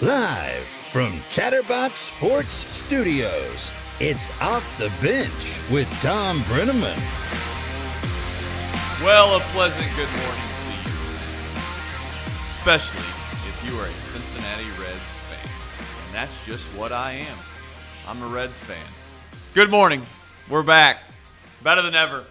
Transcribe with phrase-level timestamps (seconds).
[0.00, 6.96] Live from Chatterbox Sports Studios, it's Off the Bench with Thom Brennaman.
[9.02, 10.96] Well, a pleasant good morning to you,
[12.42, 13.08] especially
[13.48, 16.06] if you are a Cincinnati Reds fan.
[16.06, 17.38] And that's just what I am.
[18.06, 18.76] I'm a Reds fan.
[19.52, 20.02] Good morning.
[20.48, 20.98] We're back.
[21.64, 22.22] Better than ever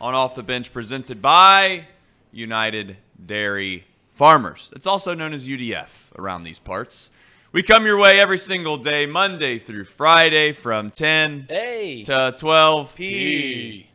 [0.00, 1.88] on Off the Bench, presented by
[2.30, 2.96] United
[3.26, 3.82] Dairy
[4.16, 4.72] Farmers.
[4.74, 7.10] It's also known as UDF around these parts.
[7.52, 12.02] We come your way every single day, Monday through Friday from 10 Hey.
[12.04, 13.90] to 12 p.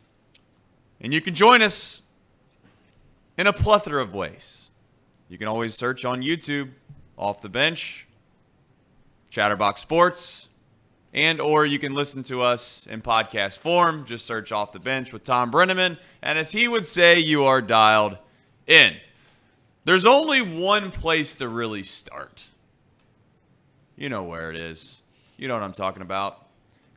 [1.00, 2.02] And you can join us
[3.36, 4.70] in a plethora of ways.
[5.28, 6.70] You can always search on YouTube,
[7.18, 8.06] Off the Bench,
[9.28, 10.50] Chatterbox Sports,
[11.12, 14.04] and or you can listen to us in podcast form.
[14.06, 17.60] Just search Off the Bench with Thom Brennaman, and as he would say, you are
[17.60, 18.18] dialed
[18.68, 18.94] in.
[19.84, 22.44] There's only one place to really start.
[23.96, 25.00] You know where it is.
[25.36, 26.46] You know what I'm talking about.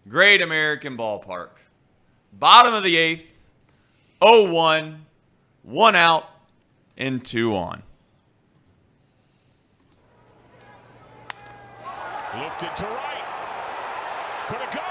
[0.08, 1.50] Great American Ballpark.
[2.32, 3.42] Bottom of the eighth,
[4.24, 5.06] 0 1,
[5.64, 6.30] one out,
[6.98, 7.82] and two on.
[12.36, 13.16] Lifted to right.
[14.48, 14.82] Could it go?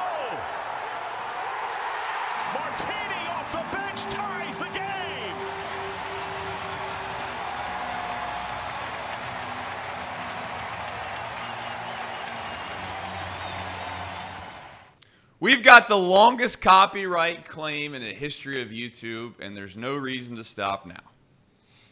[2.54, 5.36] Martini off the bench ties the game.
[15.44, 20.36] We've got the longest copyright claim in the history of YouTube, and there's no reason
[20.36, 21.02] to stop now.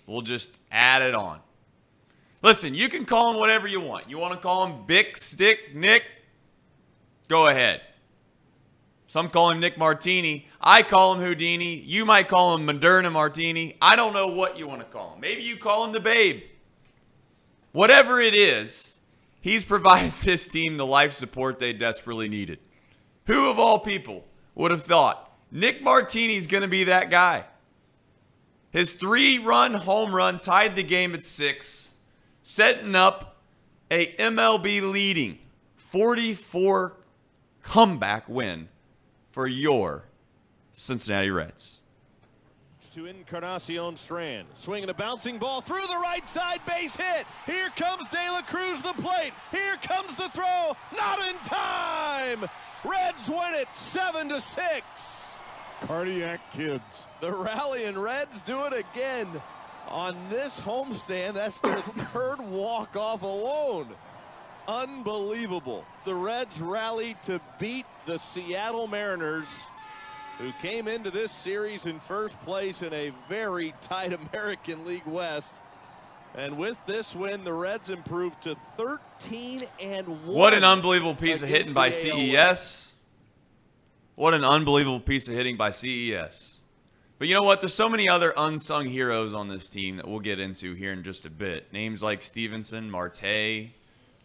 [0.07, 1.39] We'll just add it on.
[2.41, 4.09] Listen, you can call him whatever you want.
[4.09, 6.05] You want to call him Big Stick Nick?
[7.29, 7.83] Go ahead.
[9.07, 10.49] Some call him Nick Martini.
[10.59, 11.75] I call him Houdini.
[11.75, 13.77] You might call him Moderna Martini.
[13.83, 15.21] I don't know what you want to call him.
[15.21, 16.41] Maybe you call him the Babe.
[17.73, 18.99] Whatever it is,
[19.43, 22.59] he's provided this team the life support they desperately needed.
[23.27, 27.45] Who of all people would have thought Nick Martini's going to be that guy?
[28.71, 31.95] His three run home run tied the game at six,
[32.43, 33.37] setting up
[33.91, 35.39] a MLB leading
[35.77, 36.97] 44
[37.63, 38.69] comeback win
[39.31, 40.05] for your
[40.73, 41.81] Cincinnati Reds.
[42.95, 44.49] To Encarnacion Strand.
[44.55, 47.27] Swinging a bouncing ball through the right side base hit.
[47.47, 49.33] Here comes De La Cruz the plate.
[49.51, 50.77] Here comes the throw.
[50.95, 52.51] Not in time.
[52.85, 54.83] Reds win it 7 to 6.
[55.83, 57.07] Cardiac kids.
[57.21, 59.29] The rallying Reds do it again.
[59.89, 61.77] On this homestand, that's their
[62.13, 63.89] third walk-off alone.
[64.69, 65.85] Unbelievable.
[66.05, 69.49] The Reds rallied to beat the Seattle Mariners,
[70.39, 75.62] who came into this series in first place in a very tight American League West.
[76.35, 80.27] And with this win, the Reds improved to 13 and 1.
[80.27, 82.63] What an unbelievable piece of hitting by the AL West.
[82.63, 82.93] CES.
[84.15, 86.59] What an unbelievable piece of hitting by CES.
[87.19, 87.61] But you know what?
[87.61, 91.03] There's so many other unsung heroes on this team that we'll get into here in
[91.03, 91.73] just a bit.
[91.73, 93.71] Names like Stephenson, Marte,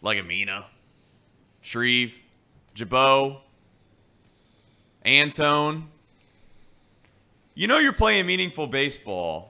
[0.02, 0.64] Legumina,
[1.60, 2.18] Shreve,
[2.74, 3.40] Gibaut,
[5.04, 5.88] Antone.
[7.54, 9.47] You know you're playing meaningful baseball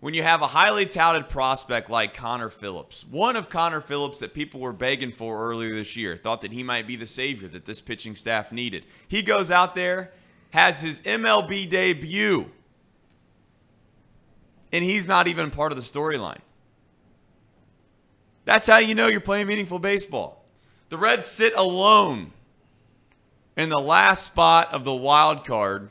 [0.00, 4.32] when you have a highly touted prospect like Connor Phillips, one of Connor Phillips that
[4.32, 7.66] people were begging for earlier this year, thought that he might be the savior that
[7.66, 8.86] this pitching staff needed.
[9.08, 10.12] He goes out there,
[10.50, 12.50] has his MLB debut,
[14.72, 16.40] and he's not even part of the storyline.
[18.46, 20.44] That's how you know you're playing meaningful baseball.
[20.88, 22.32] The Reds sit alone
[23.56, 25.90] in the last spot of the wild card.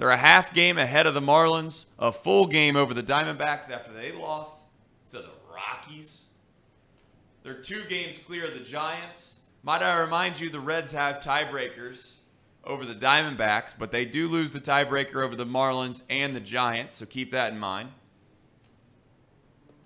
[0.00, 3.92] They're a half game ahead of the Marlins, a full game over the Diamondbacks after
[3.92, 4.56] they lost
[5.10, 6.28] to the Rockies.
[7.42, 9.40] They're two games clear of the Giants.
[9.62, 12.12] Might I remind you, the Reds have tiebreakers
[12.64, 16.96] over the Diamondbacks, but they do lose the tiebreaker over the Marlins and the Giants,
[16.96, 17.90] so keep that in mind.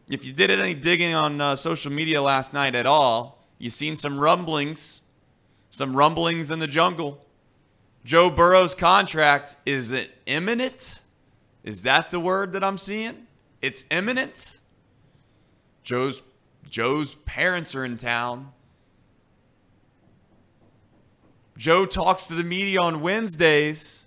[0.08, 3.96] If you did any digging on uh, social media last night at all, you seen
[3.96, 5.02] some rumblings,
[5.70, 7.23] some rumblings in the jungle.
[8.04, 11.00] Joe Burrow's contract is it imminent?
[11.62, 13.26] Is that the word that I'm seeing?
[13.62, 14.58] It's imminent.
[15.82, 16.22] Joe's
[16.68, 18.52] Joe's parents are in town.
[21.56, 24.04] Joe talks to the media on Wednesdays.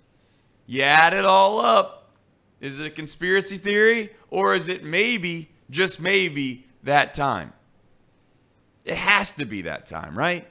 [0.66, 2.10] You add it all up.
[2.60, 7.52] Is it a conspiracy theory or is it maybe, just maybe, that time?
[8.84, 10.46] It has to be that time, right?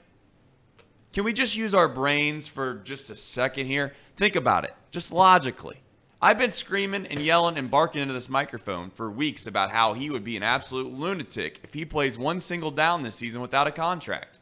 [1.18, 3.94] Can we just use our brains for just a second here?
[4.18, 5.78] Think about it, just logically.
[6.22, 10.12] I've been screaming and yelling and barking into this microphone for weeks about how he
[10.12, 13.72] would be an absolute lunatic if he plays one single down this season without a
[13.72, 14.38] contract.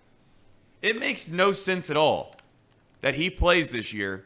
[0.81, 2.35] It makes no sense at all
[2.99, 4.25] that he plays this year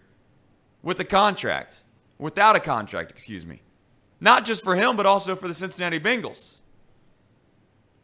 [0.81, 1.83] with a contract,
[2.17, 3.61] without a contract, excuse me.
[4.19, 6.55] Not just for him, but also for the Cincinnati Bengals.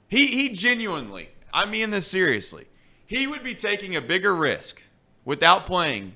[0.07, 2.68] He, he genuinely, I mean this seriously,
[3.07, 4.81] he would be taking a bigger risk
[5.24, 6.13] without playing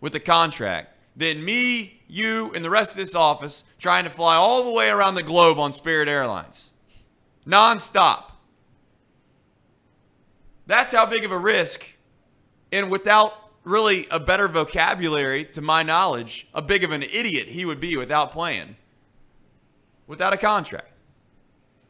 [0.00, 4.36] with a contract than me, you, and the rest of this office trying to fly
[4.36, 6.72] all the way around the globe on Spirit Airlines.
[7.46, 8.32] Nonstop.
[10.66, 11.84] That's how big of a risk,
[12.70, 13.34] and without
[13.64, 17.96] really a better vocabulary, to my knowledge, a big of an idiot he would be
[17.96, 18.76] without playing,
[20.06, 20.92] without a contract.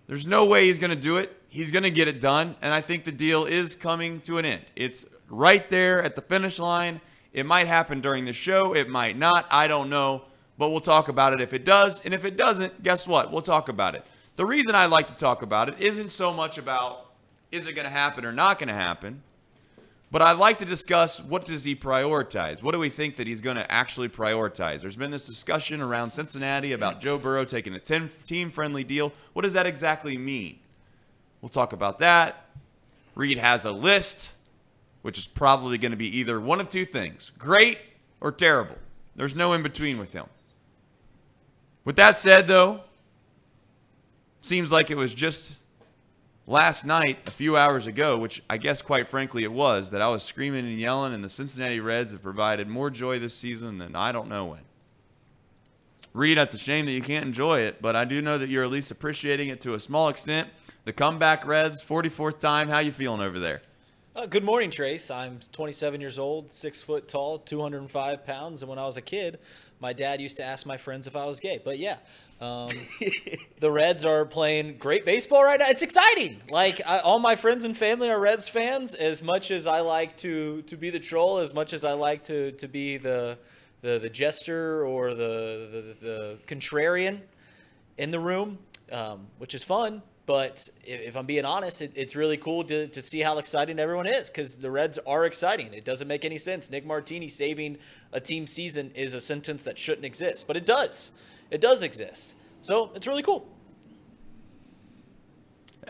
[0.06, 1.39] There's no way he's going to do it.
[1.52, 4.44] He's going to get it done, and I think the deal is coming to an
[4.44, 4.62] end.
[4.76, 7.00] It's right there at the finish line.
[7.32, 9.47] It might happen during the show, it might not.
[9.50, 10.23] I don't know,
[10.58, 12.00] but we'll talk about it if it does.
[12.05, 13.32] And if it doesn't, guess what?
[13.32, 14.05] We'll talk about it.
[14.37, 17.11] The reason I like to talk about it isn't so much about
[17.50, 19.23] is it going to happen or not going to happen,
[20.12, 22.62] but I'd like to discuss what does he prioritize?
[22.62, 24.82] What do we think that he's going to actually prioritize?
[24.82, 29.12] There's been this discussion around Cincinnati about Joe Burrow taking a team-friendly deal.
[29.32, 30.61] What does that exactly mean?
[31.40, 32.46] We'll talk about that.
[33.14, 34.32] Reed has a list
[35.02, 37.78] which is probably going to be either one of two things great
[38.20, 38.76] or terrible.
[39.16, 40.26] There's no in between with him.
[41.84, 42.82] With that said, though,
[44.42, 45.56] seems like it was just
[46.46, 50.08] last night, a few hours ago, which I guess quite frankly it was, that I
[50.08, 53.96] was screaming and yelling, and the Cincinnati Reds have provided more joy this season than
[53.96, 54.60] I don't know when.
[56.12, 58.64] Reed, that's a shame that you can't enjoy it, but I do know that you're
[58.64, 60.48] at least appreciating it to a small extent.
[60.85, 62.71] The comeback Reds, 44th time.
[62.71, 63.61] How you feeling over there?
[64.17, 65.11] Uh, good morning, Trace.
[65.11, 69.38] I'm 27 years old, six foot tall, 205 pounds, and when I was a kid,
[69.79, 71.61] my dad used to ask my friends if I was gay.
[71.62, 71.97] But yeah,
[72.41, 72.71] um,
[73.61, 75.69] the Reds are playing great baseball right now.
[75.69, 76.41] It's exciting.
[76.49, 78.94] Like I, all my friends and family are Reds fans.
[78.94, 82.23] As much as I like to to be the troll, as much as I like
[82.25, 83.37] to to be the
[83.82, 87.21] the, the jester or the, the the contrarian
[87.99, 88.59] in the room,
[88.91, 90.00] um, which is fun.
[90.31, 94.06] But if, I'm being honest, it, it's really cool to, to see how exciting everyone
[94.06, 95.75] is because the Reds are exciting.
[95.75, 96.71] It doesn't make any sense.
[96.71, 97.79] Nick Martini saving
[98.12, 101.11] a team season is a sentence that shouldn't exist, but it does.
[101.50, 102.37] It does exist.
[102.62, 103.44] So it's really cool.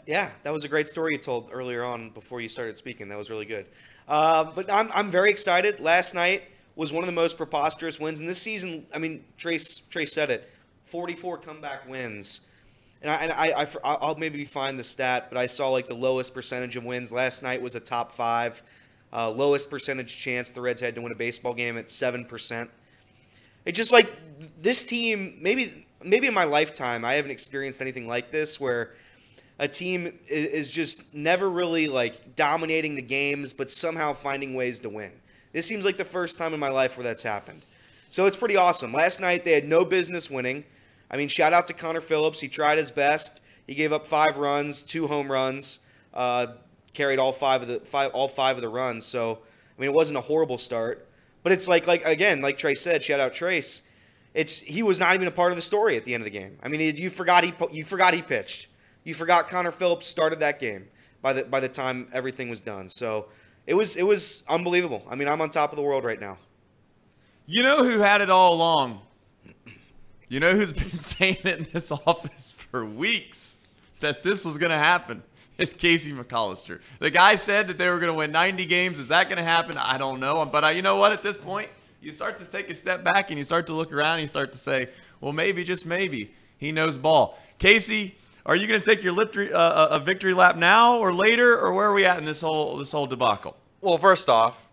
[0.06, 3.10] Yeah, that was a great story you told earlier on before you started speaking.
[3.10, 3.66] That was really good.
[4.08, 5.80] Uh, but I'm, I'm very excited.
[5.80, 6.44] Last night
[6.76, 8.86] was one of the most preposterous wins in this season.
[8.94, 10.48] I mean, Trace Trace said it,
[10.86, 12.40] 44 comeback wins
[13.02, 15.94] and I, and I, I I'll maybe find the stat, but I saw like the
[15.94, 18.62] lowest percentage of wins last night was a top five,
[19.12, 22.70] uh, lowest percentage chance the Reds had to win a baseball game at seven percent.
[23.64, 24.10] It's just like
[24.60, 25.38] this team.
[25.40, 28.94] Maybe maybe in my lifetime I haven't experienced anything like this where
[29.58, 34.88] a team is just never really like dominating the games, but somehow finding ways to
[34.88, 35.12] win.
[35.52, 37.66] This seems like the first time in my life where that's happened.
[38.08, 38.92] So it's pretty awesome.
[38.92, 40.64] Last night they had no business winning.
[41.10, 42.40] I mean, shout out to Connor Phillips.
[42.40, 43.40] He tried his best.
[43.66, 45.80] He gave up five runs, two home runs,
[46.14, 46.48] uh,
[46.92, 49.04] carried all five of the five all five of the runs.
[49.04, 49.38] So
[49.76, 51.08] I mean, it wasn't a horrible start.
[51.42, 53.82] But it's like like again, like Trace said, shout out Trace.
[54.34, 56.38] It's he was not even a part of the story at the end of the
[56.38, 56.58] game.
[56.62, 58.68] I mean, you forgot he you forgot he pitched.
[59.04, 60.88] You forgot Connor Phillips started that game
[61.22, 62.88] by the by the time everything was done.
[62.88, 63.28] So
[63.66, 65.04] it was it was unbelievable.
[65.08, 66.38] I mean, I'm on top of the world right now.
[67.46, 69.00] You know who had it all along?
[70.30, 73.58] You know who's been saying it in this office for weeks
[73.98, 75.22] that this was going to happen?
[75.58, 76.80] It's Casey McAllister.
[77.00, 78.98] The guy said that they were going to win 90 games.
[78.98, 79.76] Is that going to happen?
[79.76, 80.46] I don't know.
[80.46, 81.12] But I, you know what?
[81.12, 81.68] At this point,
[82.00, 84.26] you start to take a step back and you start to look around and you
[84.28, 84.88] start to say,
[85.20, 87.36] well, maybe, just maybe, he knows ball.
[87.58, 91.58] Casey, are you going to take your victory, uh, a victory lap now or later,
[91.58, 93.56] or where are we at in this whole this whole debacle?
[93.82, 94.68] Well, first off,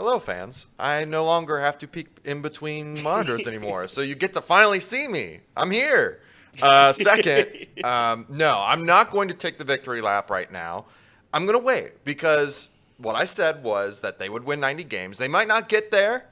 [0.00, 0.66] hello fans.
[0.78, 4.80] I no longer have to peek in between monitors anymore so you get to finally
[4.80, 5.40] see me.
[5.54, 6.22] I'm here.
[6.62, 10.86] Uh, second um, no i'm not going to take the victory lap right now.
[11.34, 15.18] I'm going to wait because what i said was that they would win 90 games.
[15.18, 16.30] They might not get there.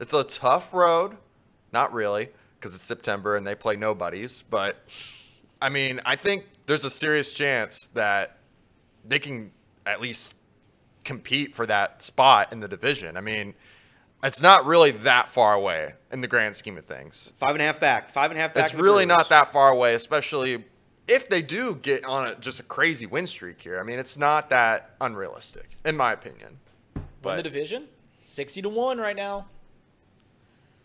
[0.00, 1.16] It's a tough road.
[1.72, 4.84] Not really because it's september and they play nobodies but
[5.62, 8.38] i mean i think there's a serious chance that
[9.06, 9.52] they can
[9.86, 10.34] at least
[11.04, 13.16] compete for that spot in the division.
[13.16, 13.54] I mean,
[14.22, 17.32] it's not really that far away in the grand scheme of things.
[17.36, 18.10] Five and a half back.
[18.10, 18.64] Five and a half back.
[18.64, 20.64] It's really not that far away, especially
[21.06, 23.78] if they do get on a, just a crazy win streak here.
[23.78, 26.58] I mean, it's not that unrealistic, in my opinion.
[26.94, 27.86] But Win the division,
[28.20, 29.46] sixty to one right now.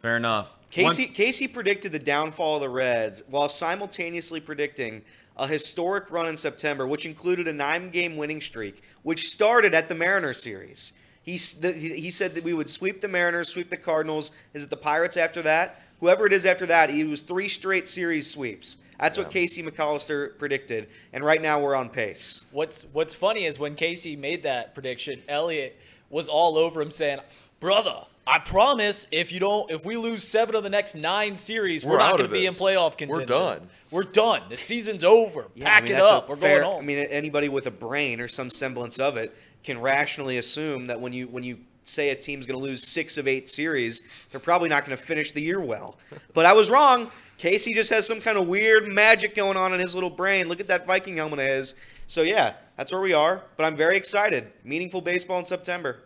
[0.01, 0.55] Fair enough.
[0.69, 5.03] Casey One- Casey predicted the downfall of the Reds while simultaneously predicting
[5.39, 9.95] a historic run in September, which included a nine-game winning streak, which started at the
[9.95, 10.93] Mariners series.
[11.23, 14.31] He the, he he said that we would sweep the Mariners, sweep the Cardinals.
[14.53, 15.81] Is it the Pirates after that?
[15.99, 18.77] Whoever it is after that, he was three straight series sweeps.
[18.99, 22.45] That's what Casey McAllister predicted, and right now we're on pace.
[22.51, 25.79] What's What's funny is when Casey made that prediction, Elliot
[26.09, 27.19] was all over him saying,
[27.59, 31.83] "Brother, I promise if you don't, if we lose seven of the next nine series,
[31.83, 33.21] we're, We're not gonna be in playoff contention.
[33.21, 33.69] We're done.
[33.89, 34.43] We're done.
[34.49, 35.47] The season's over.
[35.55, 36.29] Yeah, Pack I mean, it up.
[36.29, 39.35] We're fair- going home." I mean, anybody with a brain or some semblance of it
[39.63, 43.17] can rationally assume that when you when you say a team's going to lose six
[43.17, 45.97] of eight series, they're probably not going to finish the year well.
[46.35, 47.09] But I was wrong.
[47.37, 50.47] Casey just has some kind of weird magic going on in his little brain.
[50.47, 51.73] Look at that Viking helmet of his.
[52.05, 53.41] So yeah, that's where we are.
[53.57, 54.51] But I'm very excited.
[54.63, 56.01] Meaningful baseball in September.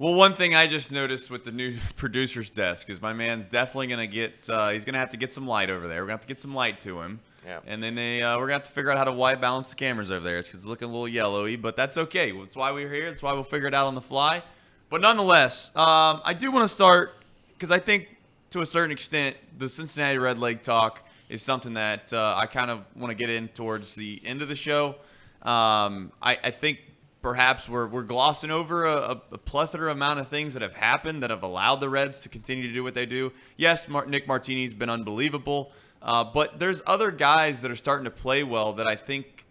[0.00, 3.88] Well, one thing I just noticed with the new producer's desk is my man's definitely
[3.88, 4.48] going to get.
[4.48, 6.02] Uh, he's going to have to get some light over there.
[6.02, 7.18] We're going to have to get some light to him.
[7.44, 7.58] Yeah.
[7.66, 9.70] And then they, uh, we're going to have to figure out how to white balance
[9.70, 12.30] the cameras over there because it's looking a little yellowy, but that's okay.
[12.30, 13.10] That's why we're here.
[13.10, 14.44] That's why we'll figure it out on the fly.
[14.88, 17.14] But nonetheless, um, I do want to start
[17.54, 18.06] because I think
[18.50, 22.70] to a certain extent the Cincinnati Red Leg talk is something that uh, I kind
[22.70, 24.94] of want to get in towards the end of the show.
[25.42, 26.78] Um, I, I think
[27.22, 31.30] perhaps we're, we're glossing over a, a plethora amount of things that have happened that
[31.30, 33.32] have allowed the Reds to continue to do what they do.
[33.56, 38.10] Yes, Mar- Nick Martini's been unbelievable, uh, but there's other guys that are starting to
[38.10, 39.44] play well that I think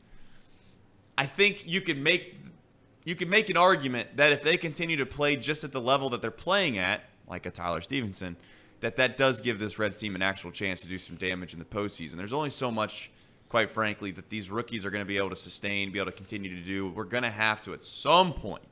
[1.18, 2.36] I think you could make
[3.04, 6.10] you could make an argument that if they continue to play just at the level
[6.10, 8.36] that they're playing at, like a Tyler Stephenson,
[8.82, 11.60] that that does give this Reds team an actual chance to do some damage in
[11.60, 12.16] the postseason.
[12.16, 13.10] There's only so much,
[13.50, 16.18] quite frankly, that these rookies are going to be able to sustain, be able to
[16.18, 16.90] continue to do.
[16.90, 18.64] We're going to have to, at some point,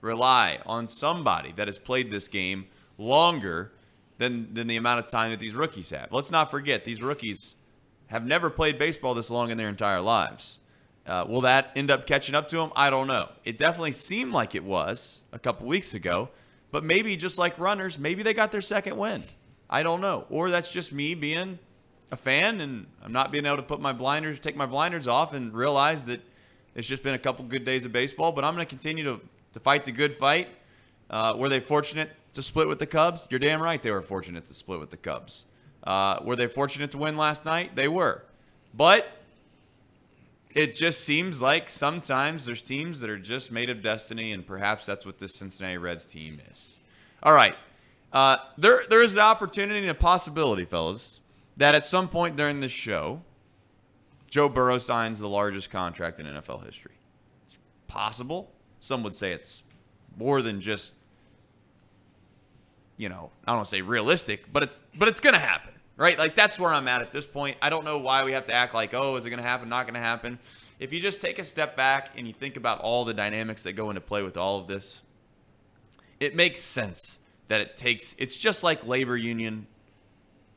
[0.00, 2.66] rely on somebody that has played this game
[2.98, 3.72] longer
[4.18, 6.12] than than the amount of time that these rookies have.
[6.12, 7.54] Let's not forget these rookies
[8.06, 10.58] have never played baseball this long in their entire lives.
[11.06, 12.70] Uh, will that end up catching up to them?
[12.76, 13.30] I don't know.
[13.44, 16.28] It definitely seemed like it was a couple weeks ago,
[16.70, 19.24] but maybe just like runners, maybe they got their second wind.
[19.68, 20.26] I don't know.
[20.30, 21.58] Or that's just me being
[22.12, 25.32] a fan and I'm not being able to put my blinders, take my blinders off
[25.32, 26.20] and realize that
[26.74, 29.20] it's just been a couple good days of baseball, but I'm going to continue to,
[29.54, 30.48] to fight the good fight.
[31.10, 33.26] Uh, were they fortunate to split with the Cubs?
[33.30, 35.46] You're damn right they were fortunate to split with the Cubs.
[35.82, 37.74] Uh, were they fortunate to win last night?
[37.74, 38.22] They were.
[38.74, 39.10] But
[40.54, 44.84] it just seems like sometimes there's teams that are just made of destiny, and perhaps
[44.84, 46.78] that's what this Cincinnati Reds team is.
[47.22, 47.54] All right.
[48.12, 51.20] Uh, there, there is an opportunity and a possibility, fellas,
[51.56, 53.22] that at some point during this show,
[54.30, 56.94] Joe Burrow signs the largest contract in NFL history.
[57.44, 58.50] It's possible.
[58.80, 59.62] Some would say it's
[60.16, 60.92] more than just,
[62.96, 66.18] you know, I don't want to say realistic, but it's but it's gonna happen, right?
[66.18, 67.58] Like that's where I'm at at this point.
[67.60, 69.68] I don't know why we have to act like, oh, is it gonna happen?
[69.68, 70.38] Not gonna happen.
[70.78, 73.74] If you just take a step back and you think about all the dynamics that
[73.74, 75.02] go into play with all of this,
[76.18, 77.18] it makes sense
[77.48, 78.16] that it takes.
[78.18, 79.66] It's just like labor union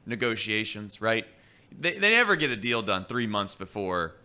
[0.06, 1.26] negotiations, right?
[1.78, 4.16] They, they never get a deal done three months before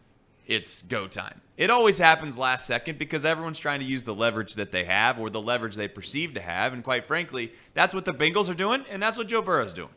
[0.46, 1.40] it's go time.
[1.56, 5.20] It always happens last second because everyone's trying to use the leverage that they have
[5.20, 6.72] or the leverage they perceive to have.
[6.72, 9.90] And quite frankly, that's what the Bengals are doing, and that's what Joe Burrow's doing.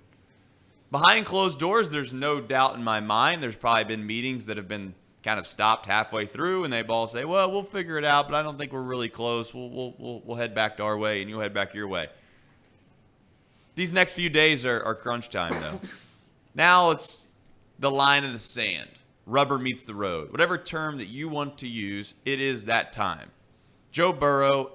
[0.92, 3.42] Behind closed doors, there's no doubt in my mind.
[3.42, 7.08] There's probably been meetings that have been kind of stopped halfway through, and they all
[7.08, 9.54] say, "Well, we'll figure it out, but I don't think we're really close.
[9.54, 12.10] We'll we'll we'll, we'll head back to our way, and you'll head back your way."
[13.76, 15.80] These next few days are, are crunch time, though.
[16.56, 17.28] now it's
[17.80, 18.90] the line in the sand.
[19.26, 20.32] Rubber meets the road.
[20.32, 23.32] Whatever term that you want to use, it is that time.
[23.92, 24.74] Joe Burrow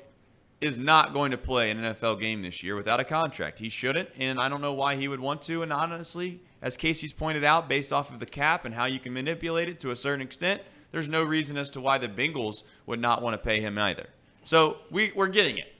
[0.60, 3.58] is not going to play an NFL game this year without a contract.
[3.58, 5.62] He shouldn't, and I don't know why he would want to.
[5.62, 9.12] And honestly, as Casey's pointed out, based off of the cap and how you can
[9.12, 13.00] manipulate it to a certain extent, there's no reason as to why the Bengals would
[13.00, 14.06] not want to pay him either.
[14.42, 15.72] So we, we're getting it.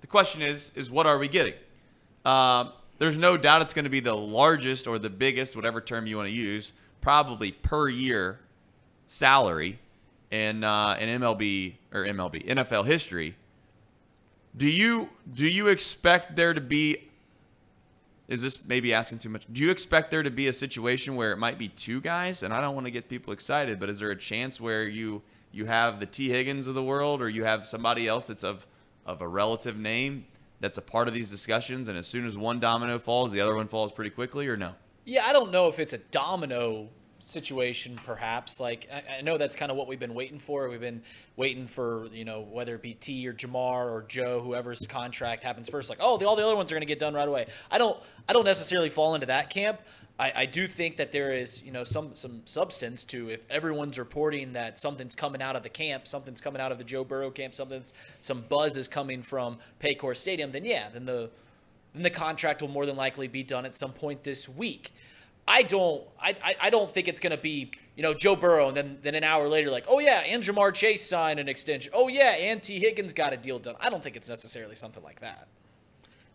[0.00, 1.54] The question is, is what are we getting?
[2.24, 6.06] Um, there's no doubt it's going to be the largest or the biggest, whatever term
[6.06, 8.40] you want to use, probably per year
[9.06, 9.78] salary
[10.30, 13.36] in uh, in MLB or MLB NFL history.
[14.56, 16.98] Do you do you expect there to be?
[18.26, 19.44] Is this maybe asking too much?
[19.52, 22.42] Do you expect there to be a situation where it might be two guys?
[22.42, 25.20] And I don't want to get people excited, but is there a chance where you
[25.52, 28.66] you have the Tee Higgins of the world, or you have somebody else that's of
[29.04, 30.24] of a relative name
[30.64, 33.54] that's a part of these discussions, and as soon as one domino falls, the other
[33.54, 34.72] one falls pretty quickly, or no?
[35.04, 36.88] Yeah, I don't know if it's a domino
[37.24, 38.60] situation, perhaps.
[38.60, 40.68] Like I, I know that's kind of what we've been waiting for.
[40.68, 41.02] We've been
[41.36, 45.68] waiting for you know whether it be Tee or Ja'Marr or Joe, whoever's contract happens
[45.68, 45.90] first.
[45.90, 47.46] Like oh, the, all the other ones are going to get done right away.
[47.70, 49.80] I don't I don't necessarily fall into that camp.
[50.18, 53.98] I, I do think that there is you know some some substance to if everyone's
[53.98, 57.30] reporting that something's coming out of the camp, something's coming out of the Joe Burrow
[57.30, 60.52] camp, something's some buzz is coming from Paycor Stadium.
[60.52, 61.30] Then yeah, then the
[61.94, 64.92] then the contract will more than likely be done at some point this week.
[65.46, 68.98] I don't I, I, don't think it's gonna be, you know, Joe Burrow and then
[69.02, 71.92] then an hour later, like, oh yeah, and Ja'Marr Chase signed an extension.
[71.94, 73.74] Oh yeah, and Tee Higgins got a deal done.
[73.80, 75.48] I don't think it's necessarily something like that.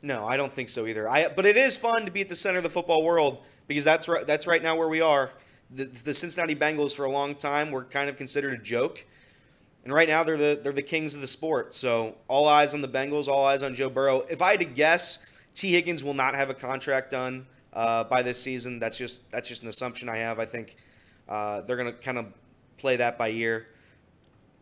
[0.02, 1.10] No, I don't think so either.
[1.10, 3.84] I but it is fun to be at the center of the football world because
[3.84, 5.32] that's right that's right now where we are.
[5.72, 9.06] The, the Cincinnati Bengals for a long time were kind of considered a joke.
[9.84, 11.74] And right now they're the they're the kings of the sport.
[11.74, 14.22] So all eyes on the Bengals, all eyes on Joe Burrow.
[14.30, 18.22] If I had to guess, Tee Higgins will not have a contract done uh, by
[18.22, 18.80] this season.
[18.80, 20.40] That's just that's just an assumption I have.
[20.40, 20.76] I think
[21.28, 22.28] uh, they're going to kind of
[22.78, 23.68] play that by ear.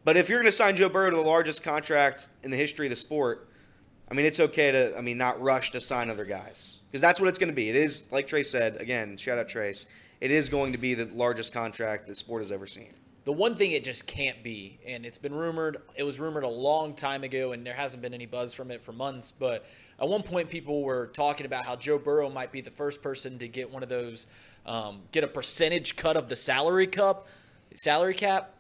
[0.04, 2.86] But if you're going to sign Joe Burrow to the largest contract in the history
[2.86, 3.50] of the sport,
[4.10, 7.20] I mean, it's okay to I mean not rush to sign other guys because that's
[7.20, 7.70] what it's going to be.
[7.70, 9.18] It is like Trace said again.
[9.18, 9.86] Shout out Trace.
[10.20, 12.94] It is going to be the largest contract the sport has ever seen.
[13.28, 16.48] The one thing it just can't be, and it's been rumored, it was rumored a
[16.48, 19.34] long time ago, and there hasn't been any buzz from it for months.
[19.34, 19.66] But
[20.00, 23.38] at one point, people were talking about how Joe Burrow might be the first person
[23.40, 24.28] to get one of those,
[24.66, 27.28] um, get a percentage cut of the salary cup,
[27.76, 28.54] salary cap.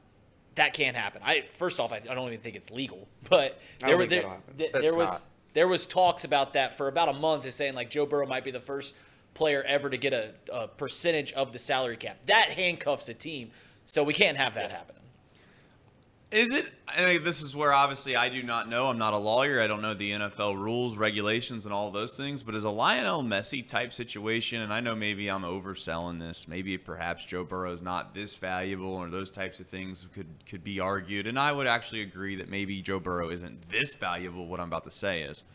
[0.55, 1.21] That can't happen.
[1.23, 3.07] I first off, I, I don't even think it's legal.
[3.29, 4.53] But there were there, that'll happen.
[4.57, 5.25] there, That's there was not.
[5.53, 8.43] there was talks about that for about a month, is saying like Joe Burrow might
[8.43, 8.95] be the first
[9.33, 12.17] player ever to get a, a percentage of the salary cap.
[12.25, 13.51] That handcuffs a team,
[13.87, 14.93] so we can't have that happen.
[16.29, 16.73] Is it?
[17.23, 18.87] This is where obviously I do not know.
[18.87, 19.61] I'm not a lawyer.
[19.61, 22.43] I don't know the NFL rules, regulations, and all those things.
[22.43, 26.45] But is a Lionel Messi type situation, and I know maybe I'm overselling this.
[26.45, 30.65] Maybe perhaps Joe Burrow is not this valuable, or those types of things could could
[30.65, 31.27] be argued.
[31.27, 34.47] And I would actually agree that maybe Joe Burrow isn't this valuable.
[34.47, 35.45] What I'm about to say is.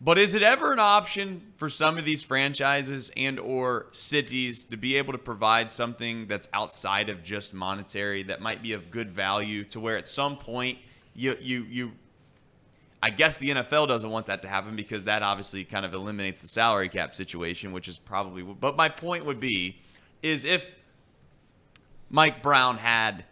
[0.00, 4.76] But is it ever an option for some of these franchises and or cities to
[4.76, 9.10] be able to provide something that's outside of just monetary that might be of good
[9.10, 10.78] value to where at some point
[11.14, 11.92] you you you
[13.02, 16.42] I guess the NFL doesn't want that to happen because that obviously kind of eliminates
[16.42, 19.80] the salary cap situation, which is probably but my point would be
[20.22, 20.70] is if
[22.10, 23.24] Mike Brown had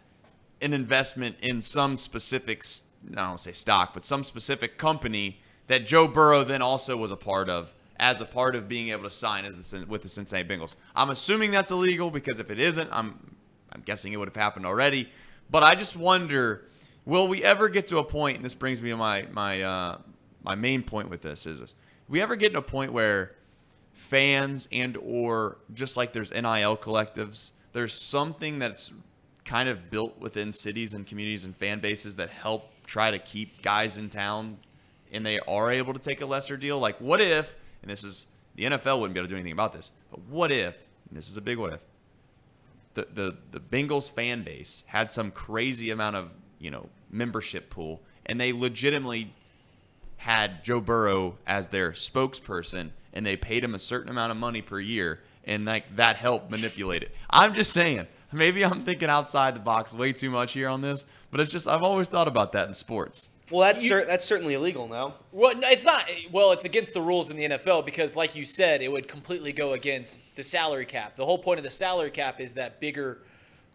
[0.61, 2.63] an investment in some specific,
[3.11, 6.97] I don't want to say stock, but some specific company that Joe Burrow then also
[6.97, 10.03] was a part of as a part of being able to sign as the, with
[10.03, 10.75] the Cincinnati Bengals.
[10.95, 13.35] I'm assuming that's illegal because if it isn't, I'm
[13.71, 15.09] I'm guessing it would have happened already.
[15.49, 16.65] But I just wonder,
[17.05, 18.37] will we ever get to a point?
[18.37, 19.97] And this brings me to my my uh,
[20.43, 21.75] my main point with this is this:
[22.07, 23.35] we ever get to a point where
[23.93, 28.91] fans and or just like there's NIL collectives, there's something that's
[29.43, 33.61] kind of built within cities and communities and fan bases that help try to keep
[33.61, 34.57] guys in town
[35.11, 36.79] and they are able to take a lesser deal.
[36.79, 39.73] Like what if, and this is the NFL wouldn't be able to do anything about
[39.73, 40.77] this, but what if,
[41.11, 41.81] this is a big what if,
[42.95, 48.01] the, the, the Bengals fan base had some crazy amount of, you know, membership pool
[48.25, 49.33] and they legitimately
[50.17, 54.61] had Joe Burrow as their spokesperson and they paid him a certain amount of money
[54.61, 57.11] per year and like that helped manipulate it.
[57.29, 61.05] I'm just saying, maybe I'm thinking outside the box way too much here on this,
[61.31, 63.29] but it's just I've always thought about that in sports.
[63.51, 65.15] Well, that's cer- that's certainly illegal now.
[65.31, 66.03] Well, no, it's not.
[66.31, 69.53] Well, it's against the rules in the NFL because, like you said, it would completely
[69.53, 71.15] go against the salary cap.
[71.15, 73.19] The whole point of the salary cap is that bigger,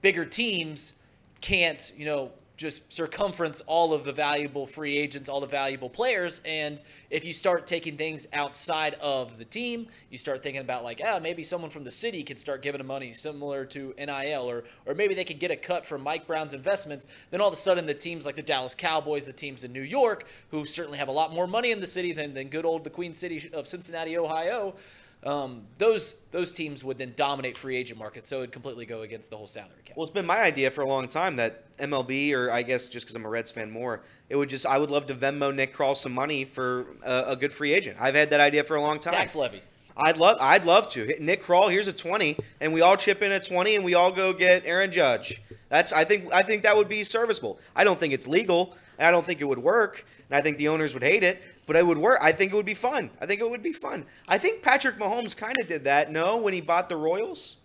[0.02, 0.94] bigger teams
[1.40, 2.32] can't, you know,
[2.62, 6.40] just circumference all of the valuable free agents, all the valuable players.
[6.44, 11.02] And if you start taking things outside of the team, you start thinking about like,
[11.04, 14.64] ah, maybe someone from the city can start giving them money similar to NIL, or
[14.86, 17.08] or maybe they could get a cut from Mike Brown's investments.
[17.30, 19.82] Then all of a sudden, the teams like the Dallas Cowboys, the teams in New
[19.82, 22.84] York, who certainly have a lot more money in the city than, than good old
[22.84, 24.74] the Queen City of Cincinnati, Ohio.
[25.24, 29.02] Um, those those teams would then dominate free agent market, so it would completely go
[29.02, 29.96] against the whole salary cap.
[29.96, 33.06] Well, it's been my idea for a long time that MLB, or I guess just
[33.06, 35.74] because I'm a Reds fan more, it would just I would love to Venmo Nick
[35.76, 37.98] Krall some money for a, a good free agent.
[38.00, 39.14] I've had that idea for a long time.
[39.14, 39.62] Tax levy.
[39.96, 41.04] I'd love I'd love to.
[41.04, 43.94] Hit Nick Krall, here's a 20 and we all chip in a 20 and we
[43.94, 45.42] all go get Aaron Judge.
[45.68, 47.58] That's I think I think that would be serviceable.
[47.76, 50.58] I don't think it's legal and I don't think it would work and I think
[50.58, 52.18] the owners would hate it, but it would work.
[52.20, 53.10] I think it would be fun.
[53.20, 54.04] I think it would be fun.
[54.28, 57.56] I think Patrick Mahomes kind of did that, no, when he bought the Royals.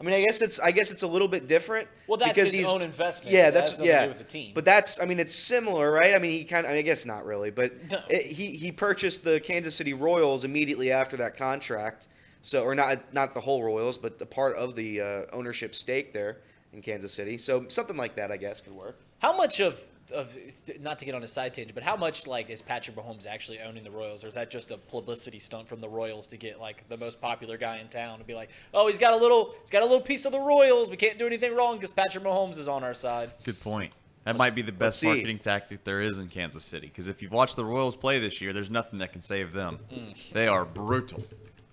[0.00, 1.86] I mean, I guess it's I guess it's a little bit different.
[2.08, 3.32] Well, that's because his he's- own investment.
[3.34, 4.02] Yeah, That that's to yeah.
[4.04, 4.50] do with the team.
[4.52, 6.14] But that's I mean, it's similar, right?
[6.14, 8.00] I mean, he kind of I guess not really, but No.
[8.08, 12.08] it, he he purchased the Kansas City Royals immediately after that contract.
[12.44, 16.12] So, or not not the whole Royals, but the part of the uh, ownership stake
[16.12, 16.38] there
[16.72, 17.38] in Kansas City.
[17.38, 18.98] So something like that, I guess, could work.
[19.20, 19.80] How much of
[20.12, 20.36] of
[20.80, 23.60] not to get on a side tangent, but how much like is Patrick Mahomes actually
[23.60, 26.60] owning the Royals, or is that just a publicity stunt from the Royals to get
[26.60, 29.54] like the most popular guy in town to be like, oh, he's got a little,
[29.60, 30.90] he's got a little piece of the Royals.
[30.90, 33.32] We can't do anything wrong because Patrick Mahomes is on our side.
[33.44, 33.92] Good point.
[34.24, 36.86] That might be the best marketing tactic there is in Kansas City.
[36.86, 39.80] Because if you've watched the Royals play this year, there's nothing that can save them.
[39.92, 40.14] Mm.
[40.32, 41.24] They are brutal,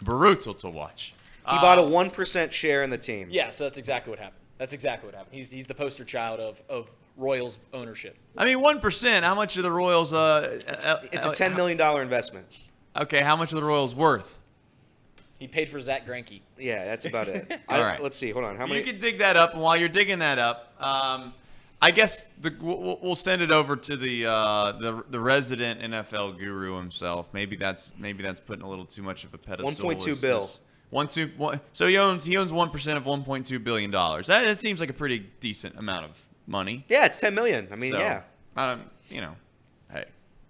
[0.01, 1.13] brutal to watch.
[1.47, 3.27] He bought a uh, one percent share in the team.
[3.31, 4.41] Yeah, so that's exactly what happened.
[4.57, 5.33] That's exactly what happened.
[5.33, 8.17] He's he's the poster child of of Royals ownership.
[8.37, 9.25] I mean, one percent.
[9.25, 10.13] How much of the Royals?
[10.13, 12.47] Uh, It's, uh, it's a uh, ten million dollar investment.
[12.95, 14.39] Okay, how much of the Royals worth?
[15.37, 16.41] He paid for Zack Greinke.
[16.57, 17.61] Yeah, that's about it.
[17.69, 18.01] I, All right.
[18.01, 18.31] Let's see.
[18.31, 18.57] Hold on.
[18.57, 18.79] How many?
[18.79, 21.33] You can dig that up, and while you're digging that up, um,
[21.81, 26.37] I guess the, we'll, we'll send it over to the uh, the the resident NFL
[26.37, 27.29] guru himself.
[27.33, 29.89] Maybe that's maybe that's putting a little too much of a pedestal.
[29.89, 30.43] 1.2 bill.
[30.43, 31.61] it's One two one.
[31.71, 34.27] So he owns he owns one percent of 1.2 billion dollars.
[34.27, 36.11] That, that seems like a pretty decent amount of
[36.49, 36.85] money.
[36.89, 37.67] yeah, it's ten million.
[37.71, 38.23] I mean, So, yeah.
[38.57, 39.35] Um, you know,
[39.91, 40.05] hey,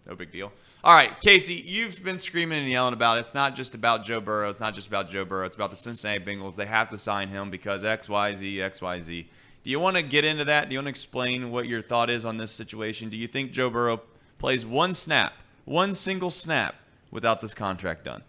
[0.07, 0.51] no big deal.
[0.83, 3.19] All right, Casey, you've been screaming and yelling about it.
[3.21, 4.47] It's not just about Joe Burrow.
[4.47, 5.45] It's not just about Joe Burrow.
[5.45, 6.55] It's about the Cincinnati Bengals.
[6.55, 9.29] They have to sign him because X, Y, Z, X, Y, Z.
[9.63, 10.69] Do you want to get into that?
[10.69, 13.09] Do you want to explain what your thought is on this situation?
[13.09, 14.01] Do you think Joe Burrow
[14.37, 15.33] plays one snap,
[15.65, 16.75] one single snap,
[17.11, 18.23] without this contract done?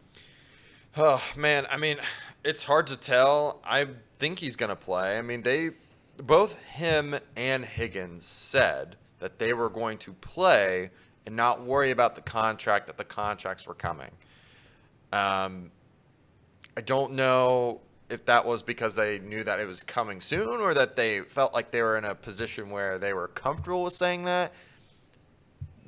[0.96, 1.98] Oh man, I mean,
[2.44, 3.61] it's hard to tell.
[3.64, 3.87] I
[4.18, 5.16] think he's gonna play.
[5.18, 5.70] I mean, they
[6.22, 10.90] both him and Higgins said that they were going to play
[11.26, 12.87] and not worry about the contract.
[12.87, 14.11] That the contracts were coming.
[15.12, 15.70] Um,
[16.76, 20.74] I don't know if that was because they knew that it was coming soon, or
[20.74, 24.24] that they felt like they were in a position where they were comfortable with saying
[24.24, 24.52] that.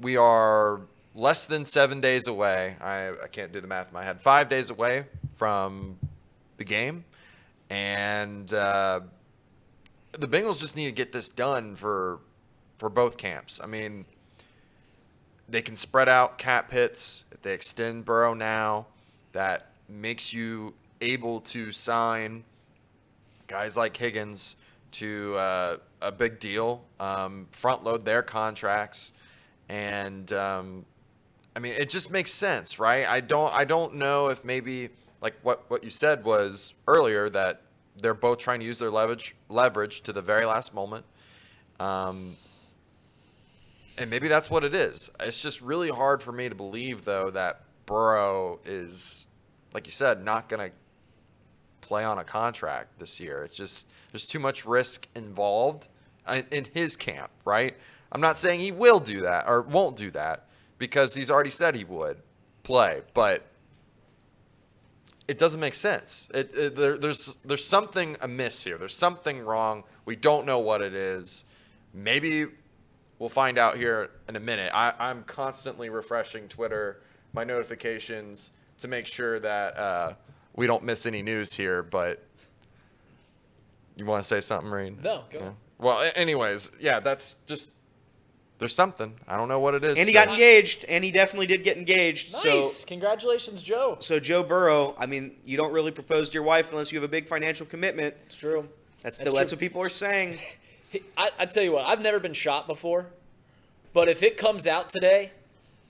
[0.00, 0.80] We are
[1.14, 2.76] less than seven days away.
[2.80, 4.20] I, I can't do the math in my head.
[4.20, 5.98] Five days away from
[6.56, 7.04] the game.
[7.70, 9.00] And uh,
[10.12, 12.20] the Bengals just need to get this done for
[12.78, 13.60] for both camps.
[13.62, 14.04] I mean,
[15.48, 18.86] they can spread out cap hits if they extend Burrow now.
[19.32, 22.44] That makes you able to sign
[23.46, 24.56] guys like Higgins
[24.92, 29.12] to uh, a big deal, um, front load their contracts,
[29.68, 30.84] and um,
[31.56, 33.06] I mean it just makes sense, right?
[33.08, 37.62] I don't I don't know if maybe like what what you said was earlier that
[38.00, 41.04] they're both trying to use their leverage leverage to the very last moment.
[41.78, 42.36] Um,
[43.98, 45.10] and maybe that's what it is.
[45.20, 49.26] It's just really hard for me to believe, though, that Burrow is,
[49.74, 50.76] like you said, not going to
[51.82, 53.44] play on a contract this year.
[53.44, 55.88] It's just there's too much risk involved
[56.28, 57.76] in, in his camp, right?
[58.12, 60.46] I'm not saying he will do that or won't do that
[60.78, 62.18] because he's already said he would
[62.62, 63.46] play, but
[65.32, 66.28] it doesn't make sense.
[66.34, 68.76] It, it there, there's there's something amiss here.
[68.76, 69.82] There's something wrong.
[70.04, 71.46] We don't know what it is.
[71.94, 72.44] Maybe
[73.18, 74.70] we'll find out here in a minute.
[74.74, 77.00] I, I'm constantly refreshing Twitter,
[77.32, 80.12] my notifications to make sure that uh,
[80.54, 81.82] we don't miss any news here.
[81.82, 82.22] But
[83.96, 84.98] you want to say something, Marine?
[85.02, 85.38] No, go.
[85.38, 85.50] Yeah.
[85.78, 87.70] Well, anyways, yeah, that's just
[88.62, 89.14] there's something.
[89.26, 89.98] I don't know what it is.
[89.98, 92.32] And he got engaged, and he definitely did get engaged.
[92.44, 92.78] Nice.
[92.78, 93.96] So, Congratulations, Joe.
[94.00, 94.94] so Joe Burrow.
[94.96, 97.66] I mean, you don't really propose to your wife unless you have a big financial
[97.66, 98.14] commitment.
[98.26, 98.68] It's true.
[99.02, 99.56] That's That's the, that's true.
[99.56, 100.38] what people are saying.
[101.18, 103.06] I, I tell you what, I've never been shot before,
[103.92, 105.32] but if it comes out today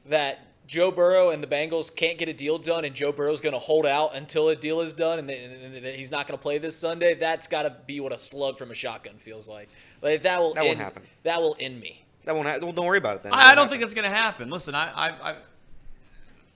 [0.07, 3.53] that Joe Burrow and the Bengals can't get a deal done, and Joe Burrow's going
[3.53, 6.39] to hold out until a deal is done, and, th- and th- he's not going
[6.39, 9.49] to play this Sunday, that's got to be what a slug from a shotgun feels
[9.49, 9.69] like.
[10.01, 11.03] Like that will That won't end, happen.
[11.25, 12.05] That will end me.
[12.25, 12.47] That won't.
[12.47, 13.33] Ha- well, don't worry about it then.
[13.33, 13.69] I, I don't happen.
[13.71, 14.51] think it's going to happen.
[14.51, 15.37] Listen, I, I, I,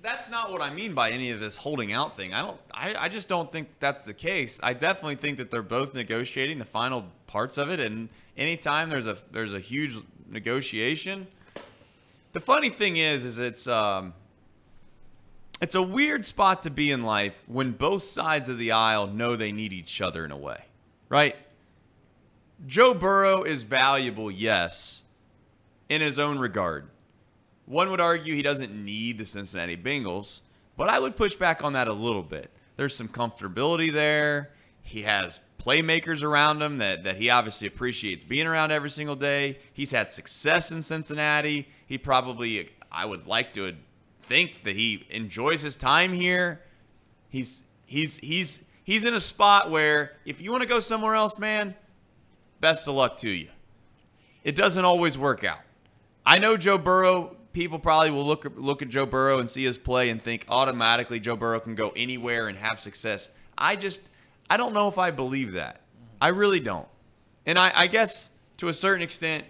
[0.02, 2.32] that's not what I mean by any of this holding out thing.
[2.34, 2.60] I don't.
[2.72, 4.60] I, I just don't think that's the case.
[4.62, 9.06] I definitely think that they're both negotiating the final parts of it, and anytime there's
[9.06, 9.96] a there's a huge
[10.28, 11.26] negotiation.
[12.32, 14.12] The funny thing is, is it's um,
[15.60, 19.36] it's a weird spot to be in life when both sides of the aisle know
[19.36, 20.64] they need each other in a way,
[21.08, 21.34] right?
[22.66, 25.02] Joe Burrow is valuable, yes,
[25.88, 26.88] in his own regard.
[27.66, 30.40] One would argue he doesn't need the Cincinnati Bengals,
[30.76, 32.50] but I would push back on that a little bit.
[32.76, 34.50] There's some comfortability there.
[34.82, 39.58] He has playmakers around him that, that he obviously appreciates being around every single day.
[39.72, 41.68] He's had success in Cincinnati.
[41.86, 43.74] He probably, I would like to
[44.22, 46.60] think that he enjoys his time here.
[47.28, 51.38] He's he's he's he's in a spot where if you want to go somewhere else,
[51.38, 51.74] man,
[52.60, 53.48] best of luck to you.
[54.44, 55.60] It doesn't always work out.
[56.26, 57.36] I know Joe Burrow.
[57.52, 61.20] People probably will look look at Joe Burrow and see his play and think automatically
[61.20, 63.30] Joe Burrow can go anywhere and have success.
[63.56, 64.10] I just,
[64.50, 65.80] I don't know if I believe that.
[66.20, 66.88] I really don't.
[67.46, 69.44] And I, I guess to a certain extent,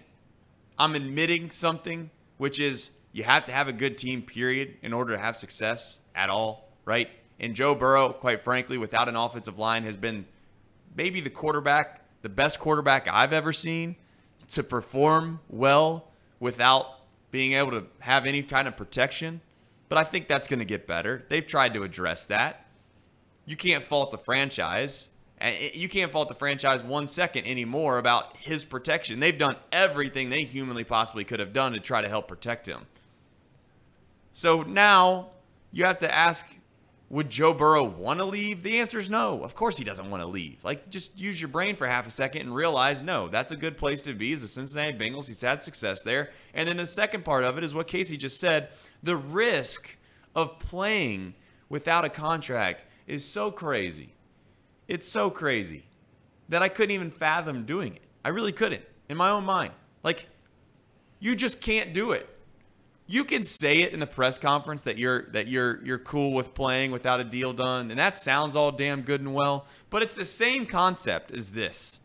[0.79, 5.17] I'm admitting something, which is you have to have a good team, period, in order
[5.17, 7.09] to have success at all, right?
[7.41, 10.27] And Joe Burrow, quite frankly, without an offensive line, has been
[10.95, 13.97] maybe the quarterback, the best quarterback I've ever seen
[14.49, 19.41] to perform well without being able to have any kind of protection.
[19.89, 21.25] But I think that's going to get better.
[21.29, 22.67] They've tried to address that.
[23.45, 25.11] You can't fault the franchise.
[25.39, 29.21] And you can't fault the franchise one second anymore about his protection.
[29.21, 32.87] They've done everything they humanly possibly could have done to try to help protect him.
[34.33, 35.29] So now
[35.73, 36.47] you have to ask
[37.09, 38.63] would Joe Burrow want to leave?
[38.63, 39.45] The answer is no.
[39.45, 40.59] Of course he doesn't want to leave.
[40.65, 43.79] Like, just use your brain for half a second and realize, no, that's a good
[43.79, 45.29] place to be as the Cincinnati Bengals.
[45.29, 46.31] He's had success there.
[46.53, 48.71] And then the second part of it is what Casey just said.
[49.05, 49.97] The risk
[50.35, 51.35] of playing
[51.69, 54.13] without a contract is so crazy.
[54.89, 55.85] It's so crazy
[56.49, 58.03] that I couldn't even fathom doing it.
[58.25, 59.73] I really couldn't in my own mind.
[60.03, 60.29] Like,
[61.21, 62.29] you just can't do it
[63.07, 66.55] you can say it in the press conference that you're that you're you're cool with
[66.55, 70.17] playing without a deal done and that sounds all damn good and well but it's
[70.17, 72.01] the same concept as this.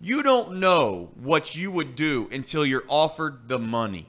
[0.00, 4.06] You don't know what you would do until you're offered the money.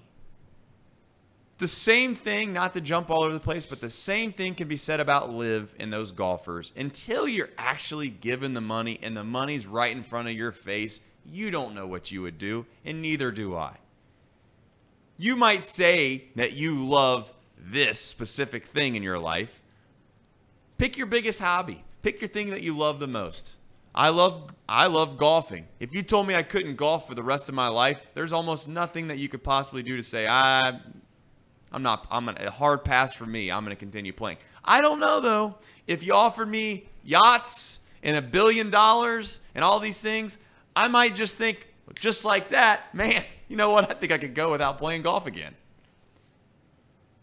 [1.57, 4.67] The same thing not to jump all over the place but the same thing can
[4.67, 6.73] be said about LIV and those golfers.
[6.75, 10.99] Until you're actually given the money and the money's right in front of your face
[11.27, 13.75] you don't know what you would do and neither do i
[15.17, 19.61] you might say that you love this specific thing in your life.
[20.77, 21.83] Pick your biggest hobby.
[22.01, 23.55] Pick your thing that you love the most.
[23.93, 25.67] I love I love golfing.
[25.79, 28.67] If you told me I couldn't golf for the rest of my life, there's almost
[28.67, 30.79] nothing that you could possibly do to say I
[31.71, 33.49] I'm not I'm a hard pass for me.
[33.49, 34.37] I'm going to continue playing.
[34.65, 35.55] I don't know though.
[35.87, 40.37] If you offered me yachts and a billion dollars and all these things,
[40.75, 43.89] I might just think just like that, man, you know what?
[43.89, 45.55] I think I could go without playing golf again.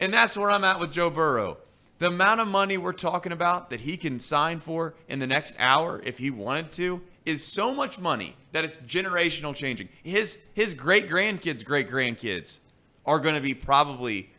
[0.01, 1.59] And that's where I'm at with Joe Burrow.
[1.99, 5.55] The amount of money we're talking about that he can sign for in the next
[5.59, 9.89] hour if he wanted to is so much money that it's generational changing.
[10.03, 12.59] His his great grandkids, great grandkids
[13.07, 14.31] are going to be probably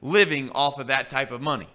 [0.00, 1.68] living off of that type of money.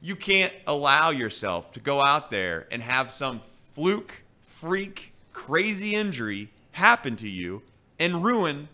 [0.00, 3.40] You can't allow yourself to go out there and have some
[3.74, 7.60] fluke, freak, crazy injury happen to you
[7.98, 8.68] and ruin,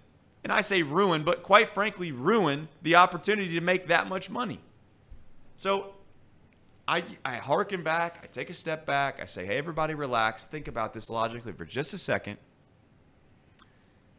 [0.44, 4.60] and I say ruin, but quite frankly, ruin the opportunity to make that much money.
[5.56, 5.94] So
[6.86, 10.68] I, I harken back, I take a step back, I say, hey, everybody relax, think
[10.68, 12.38] about this logically for just a second.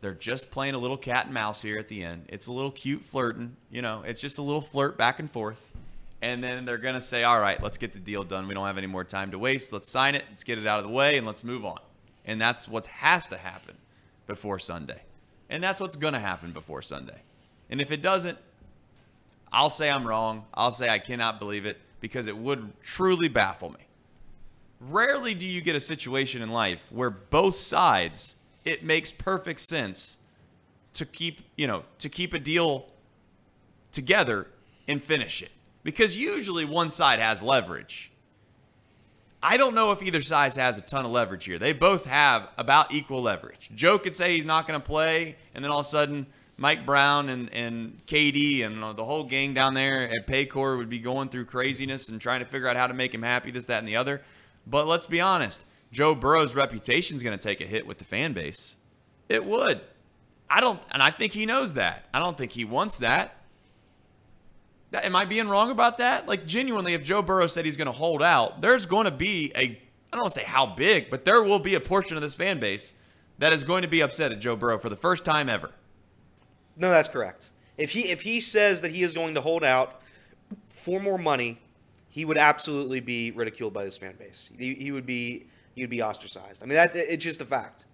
[0.01, 2.25] They're just playing a little cat and mouse here at the end.
[2.27, 5.71] It's a little cute flirting, you know, it's just a little flirt back and forth.
[6.23, 8.47] And then they're going to say, all right, let's get the deal done.
[8.47, 9.73] We don't have any more time to waste.
[9.73, 11.79] Let's sign it, let's get it out of the way, and let's move on.
[12.25, 13.75] And that's what has to happen
[14.27, 15.01] before Sunday.
[15.49, 17.21] And that's what's going to happen before Sunday.
[17.69, 18.37] And if it doesn't,
[19.51, 20.45] I'll say I'm wrong.
[20.53, 23.79] I'll say I cannot believe it because it would truly baffle me.
[24.79, 30.17] Rarely do you get a situation in life where both sides it makes perfect sense
[30.93, 32.87] to keep, you know, to keep a deal
[33.91, 34.47] together
[34.87, 35.51] and finish it.
[35.83, 38.10] Because usually one side has leverage
[39.43, 41.57] I don't know if either side has a ton of leverage here.
[41.57, 43.71] They both have about equal leverage.
[43.73, 46.27] Joe could say he's not going to play, and then all of a sudden,
[46.57, 50.99] Mike Brown and, and KD and the whole gang down there at Paycor would be
[50.99, 53.79] going through craziness and trying to figure out how to make him happy, this, that,
[53.79, 54.21] and the other.
[54.67, 58.05] But let's be honest Joe Burrow's reputation is going to take a hit with the
[58.05, 58.77] fan base.
[59.27, 59.81] It would.
[60.49, 62.05] I don't, and I think he knows that.
[62.13, 63.40] I don't think he wants that.
[64.93, 66.27] Am I being wrong about that?
[66.27, 69.51] Like, genuinely, if Joe Burrow said he's going to hold out, there's going to be
[69.55, 69.77] a, I
[70.11, 72.59] don't want to say how big, but there will be a portion of this fan
[72.59, 72.93] base
[73.37, 75.71] that is going to be upset at Joe Burrow for the first time ever.
[76.75, 77.49] No, that's correct.
[77.77, 80.01] If he if he says that he is going to hold out
[80.69, 81.59] for more money,
[82.09, 84.51] he would absolutely be ridiculed by this fan base.
[84.57, 86.61] He, he would be he would be ostracized.
[86.61, 87.85] I mean, that it's just a fact.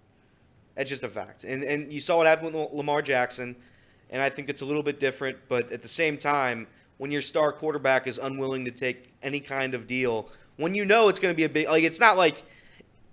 [0.74, 1.44] That's just a fact.
[1.44, 3.56] And and you saw what happened with Lamar Jackson,
[4.10, 5.38] and I think it's a little bit different.
[5.48, 6.66] But at the same time,
[6.98, 11.08] when your star quarterback is unwilling to take any kind of deal when you know
[11.08, 12.42] it's going to be a big like it's not like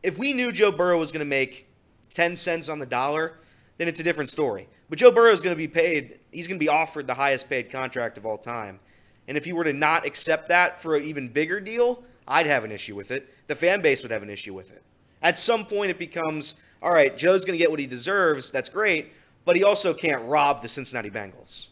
[0.03, 1.67] if we knew Joe Burrow was going to make
[2.11, 3.37] 10 cents on the dollar,
[3.77, 4.67] then it's a different story.
[4.89, 7.49] But Joe Burrow is going to be paid, he's going to be offered the highest
[7.49, 8.79] paid contract of all time.
[9.27, 12.63] And if he were to not accept that for an even bigger deal, I'd have
[12.63, 13.33] an issue with it.
[13.47, 14.83] The fan base would have an issue with it.
[15.23, 18.51] At some point, it becomes all right, Joe's going to get what he deserves.
[18.51, 19.11] That's great.
[19.43, 21.67] But he also can't rob the Cincinnati Bengals.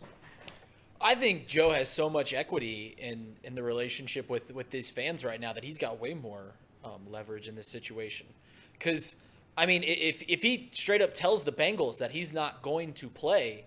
[1.03, 5.25] I think Joe has so much equity in in the relationship with with these fans
[5.25, 6.53] right now that he's got way more
[6.85, 8.25] um, leverage in this situation.
[8.71, 9.17] Because
[9.57, 13.09] I mean, if if he straight up tells the Bengals that he's not going to
[13.09, 13.65] play,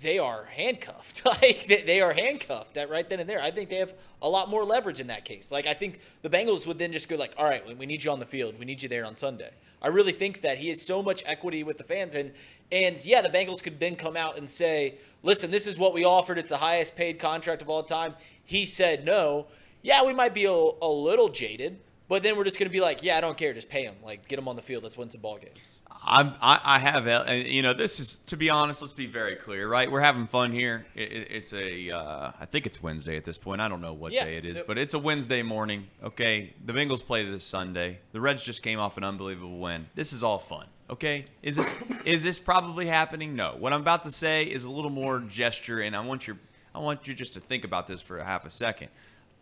[0.00, 1.24] they are handcuffed.
[1.42, 3.40] like they, are handcuffed that right then and there.
[3.40, 5.50] I think they have a lot more leverage in that case.
[5.50, 8.04] Like I think the Bengals would then just go like, "All right, we- we need
[8.04, 8.58] you on the field.
[8.58, 11.62] We need you there on Sunday." I really think that he has so much equity
[11.62, 12.32] with the fans and
[12.70, 16.04] and yeah, the Bengals could then come out and say, "Listen, this is what we
[16.04, 16.38] offered.
[16.38, 19.46] It's the highest paid contract of all time." He said no.
[19.82, 22.80] Yeah, we might be a, a little jaded, but then we're just going to be
[22.80, 23.52] like, "Yeah, I don't care.
[23.54, 23.94] Just pay him.
[24.04, 24.82] Like get him on the field.
[24.82, 25.78] Let's win some ball games."
[26.10, 28.80] I'm, I, I have, uh, you know, this is to be honest.
[28.80, 29.90] Let's be very clear, right?
[29.90, 30.86] We're having fun here.
[30.94, 33.60] It, it, it's a, uh, I think it's Wednesday at this point.
[33.60, 34.24] I don't know what Yeah.
[34.24, 35.86] day it is, but it's a Wednesday morning.
[36.02, 37.98] Okay, the Bengals play this Sunday.
[38.12, 39.86] The Reds just came off an unbelievable win.
[39.94, 40.66] This is all fun.
[40.88, 41.74] Okay, is this
[42.06, 43.36] is this probably happening?
[43.36, 43.54] No.
[43.58, 46.38] What I'm about to say is a little more gesture, and I want your,
[46.74, 48.88] I want you just to think about this for a half a second.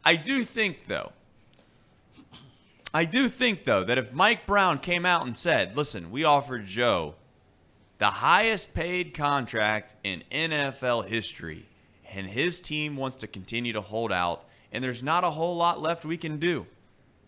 [0.05, 1.13] I do think though.
[2.95, 6.67] I do think, though, that if Mike Brown came out and said, listen, we offered
[6.67, 7.15] Joe
[7.99, 11.67] the highest paid contract in NFL history,
[12.11, 15.81] and his team wants to continue to hold out, and there's not a whole lot
[15.81, 16.67] left we can do.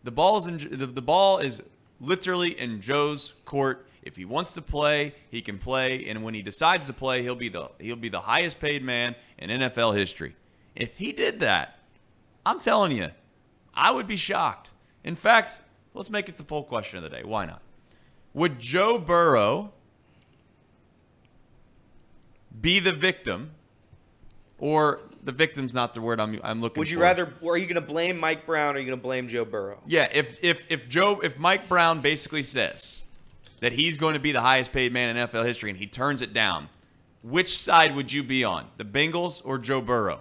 [0.05, 1.63] The ball's in, the, the ball is
[2.01, 3.87] literally in Joe's court.
[4.03, 7.35] If he wants to play, he can play, and when he decides to play, he'll
[7.35, 10.37] be the he'll be the highest paid man in NFL history.
[10.75, 11.79] If he did that,
[12.47, 13.11] I'm telling you,
[13.75, 14.71] I would be shocked.
[15.05, 15.61] In fact,
[15.95, 17.23] let's make it the poll question of the day.
[17.25, 17.63] Why not?
[18.35, 19.73] Would Joe Burrow
[22.61, 23.53] be the victim,
[24.59, 26.81] or the victim's not the word I'm, I'm looking for.
[26.81, 27.03] Would you for.
[27.03, 27.33] rather?
[27.47, 28.75] Are you going to blame Mike Brown?
[28.75, 29.81] or Are you going to blame Joe Burrow?
[29.87, 33.03] Yeah, if if if Joe if Mike Brown basically says
[33.61, 36.23] that he's going to be the highest paid man in NFL history and he turns
[36.23, 36.69] it down,
[37.23, 38.67] which side would you be on?
[38.77, 40.21] The Bengals or Joe Burrow?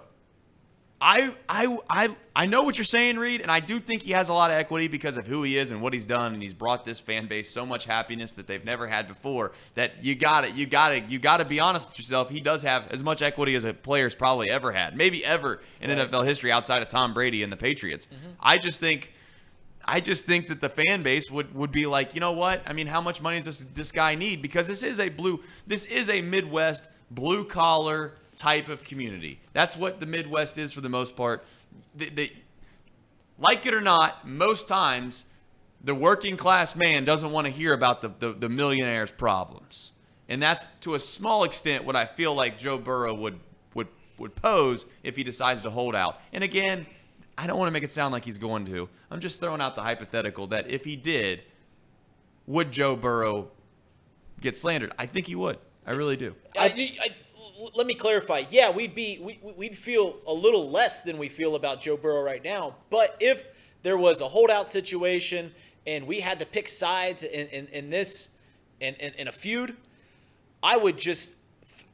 [1.00, 4.28] I I I I know what you're saying, Reed, and I do think he has
[4.30, 6.54] a lot of equity because of who he is and what he's done, and he's
[6.54, 9.52] brought this fan base so much happiness that they've never had before.
[9.74, 12.30] That you got it, you got it, you got to be honest with yourself.
[12.30, 15.90] He does have as much equity as a player's probably ever had, maybe ever in
[15.90, 18.06] NFL history outside of Tom Brady and the Patriots.
[18.06, 18.32] Mm-hmm.
[18.40, 19.14] I just think.
[19.90, 22.60] I just think that the fan base would, would be like, you know what?
[22.66, 24.42] I mean, how much money does this, this guy need?
[24.42, 29.40] Because this is a blue, this is a Midwest blue collar type of community.
[29.52, 31.44] That's what the Midwest is for the most part.
[31.94, 32.32] The, the,
[33.38, 35.26] like it or not, most times
[35.82, 39.92] the working class man doesn't want to hear about the, the, the millionaire's problems.
[40.28, 43.38] And that's to a small extent what I feel like Joe Burrow would,
[43.74, 46.20] would, would pose if he decides to hold out.
[46.32, 46.86] And again,
[47.36, 48.88] I don't want to make it sound like he's going to.
[49.10, 51.42] I'm just throwing out the hypothetical that if he did,
[52.46, 53.50] would Joe Burrow
[54.40, 54.92] get slandered?
[54.98, 55.58] I think he would.
[55.86, 56.34] I really do.
[56.58, 56.66] I,
[57.00, 57.14] I,
[57.74, 58.44] let me clarify.
[58.50, 62.22] Yeah, we'd be we, we'd feel a little less than we feel about Joe Burrow
[62.22, 62.74] right now.
[62.90, 63.46] But if
[63.82, 65.52] there was a holdout situation
[65.86, 68.30] and we had to pick sides in, in, in this
[68.80, 69.76] in, in, in a feud,
[70.62, 71.32] I would just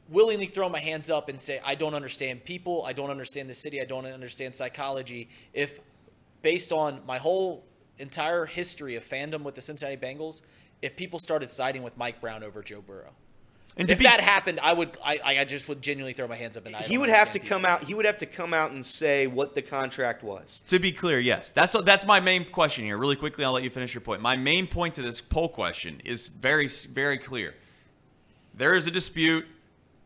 [0.09, 2.83] willingly throw my hands up and say I don't understand people.
[2.85, 3.81] I don't understand the city.
[3.81, 5.29] I don't understand psychology.
[5.53, 5.79] If
[6.41, 7.63] based on my whole
[7.97, 10.41] entire history of fandom with the Cincinnati Bengals,
[10.81, 13.11] if people started siding with Mike Brown over Joe Burrow.
[13.77, 16.55] And If be- that happened, I would I, I just would genuinely throw my hands
[16.55, 17.71] up and I He would have to understand come people.
[17.73, 17.83] out.
[17.83, 20.61] He would have to come out and say what the contract was.
[20.67, 21.51] To be clear, yes.
[21.51, 22.97] That's that's my main question here.
[22.97, 24.21] Really quickly, I'll let you finish your point.
[24.21, 27.53] My main point to this poll question is very very clear.
[28.53, 29.45] There is a dispute,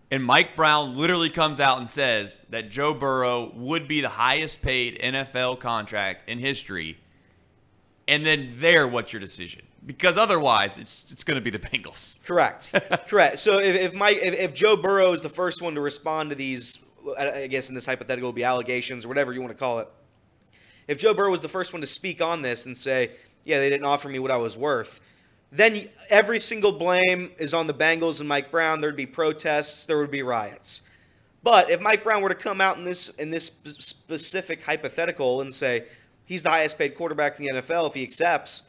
[0.10, 4.64] and Mike Brown literally comes out and says that Joe Burrow would be the highest
[4.64, 6.98] paid NFL contract in history.
[8.08, 9.62] And then there, what's your decision?
[9.86, 12.22] Because otherwise, it's it's going to be the Bengals.
[12.26, 12.74] Correct.
[13.08, 13.40] Correct.
[13.40, 16.36] So if, if Mike, if, if Joe Burrow is the first one to respond to
[16.36, 16.80] these,
[17.18, 19.88] I guess in this hypothetical be allegations or whatever you want to call it.
[20.88, 23.12] If Joe Burrow was the first one to speak on this and say,
[23.44, 25.00] "Yeah, they didn't offer me what I was worth,"
[25.52, 28.82] then every single blame is on the Bengals and Mike Brown.
[28.82, 29.86] There'd be protests.
[29.86, 30.82] There would be riots.
[31.42, 35.54] But if Mike Brown were to come out in this in this specific hypothetical and
[35.54, 35.86] say
[36.26, 38.64] he's the highest paid quarterback in the NFL if he accepts,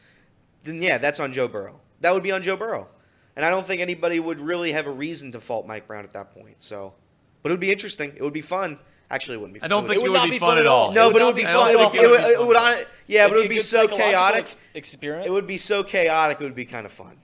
[0.63, 1.79] then yeah, that's on Joe Burrow.
[2.01, 2.87] That would be on Joe Burrow.
[3.35, 6.13] And I don't think anybody would really have a reason to fault Mike Brown at
[6.13, 6.55] that point.
[6.59, 6.93] So,
[7.41, 8.13] but it would be interesting.
[8.15, 8.77] It would be fun.
[9.09, 9.61] Actually, it wouldn't be.
[9.61, 10.91] I don't it think it would would, not be fun fun at all.
[10.91, 11.71] No, It but it would would be I fun.
[11.71, 14.39] It would, it would it would, it would yeah, but it It'd be so chaotic.
[14.41, 15.27] ex- experiment.
[15.27, 16.39] It would be so chaotic.
[16.39, 17.17] It would be kind of fun.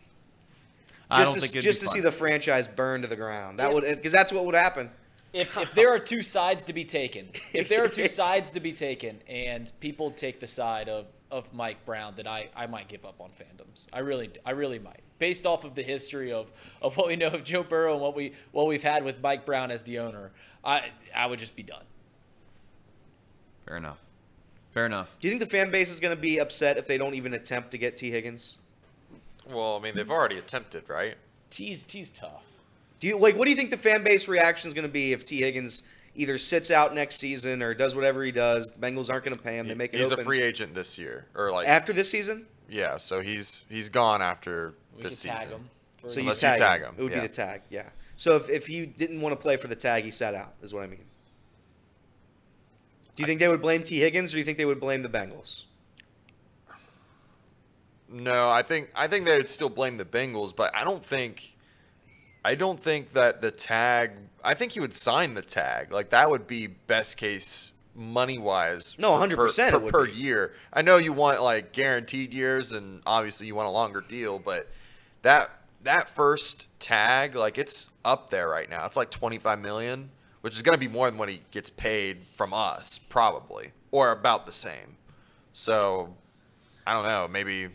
[1.09, 1.95] I Just don't to, think it'd just be to fun.
[1.95, 3.59] see the franchise burn to the ground.
[3.59, 4.91] That would because that's what would happen.
[5.38, 8.59] If, if there are two sides to be taken, if there are two sides to
[8.59, 12.88] be taken, and people take the side of, of Mike Brown, then I, I might
[12.88, 13.85] give up on fandoms.
[13.93, 15.01] I really I really might.
[15.19, 18.15] based off of the history of, of what we know of Joe Burrow and what
[18.15, 20.31] we what we've had with Mike Brown as the owner,
[20.63, 21.83] I I would just be done.
[23.65, 23.99] Fair enough.
[24.71, 25.17] Fair enough.
[25.19, 27.33] Do you think the fan base is going to be upset if they don't even
[27.33, 28.57] attempt to get Tee Higgins?
[29.49, 31.15] Well, I mean, they've already attempted, right?
[31.49, 32.43] Tee's Tee's tough.
[32.99, 35.13] Do you like what do you think the fan base reaction is going to be
[35.13, 35.83] if Tee Higgins
[36.15, 38.71] either sits out next season or does whatever he does?
[38.75, 39.67] The Bengals aren't going to pay him.
[39.67, 42.47] They make it he's open a free agent this year, or like after this season.
[42.69, 42.97] yeah.
[42.97, 45.53] So he's he's gone after We this can tag season.
[45.53, 45.69] him.
[46.07, 46.87] So you Unless you tag, tag him.
[46.89, 47.21] him, It would yeah.
[47.21, 47.89] be the tag, yeah.
[48.15, 50.53] So if, if he didn't want to play for the tag, he sat out.
[50.63, 51.03] Is what I mean.
[53.15, 55.01] Do you think they would blame Tee Higgins, or do you think they would blame
[55.01, 55.63] the Bengals?
[58.09, 61.56] No, I think I think they would still blame the Bengals, but I don't think
[62.47, 65.91] I don't think that the tag I think he would sign the tag.
[65.91, 68.95] Like that would be best case money wise.
[68.97, 70.53] No, 100% it per, per year.
[70.71, 74.69] I know you want like guaranteed years and obviously you want a longer deal, but
[75.23, 75.51] that
[75.83, 78.85] that first tag, like it's up there right now.
[78.85, 82.19] It's like 25 million, which is going to be more than what he gets paid
[82.33, 84.95] from us probably or about the same.
[85.51, 86.15] So,
[86.85, 87.71] I don't know, maybe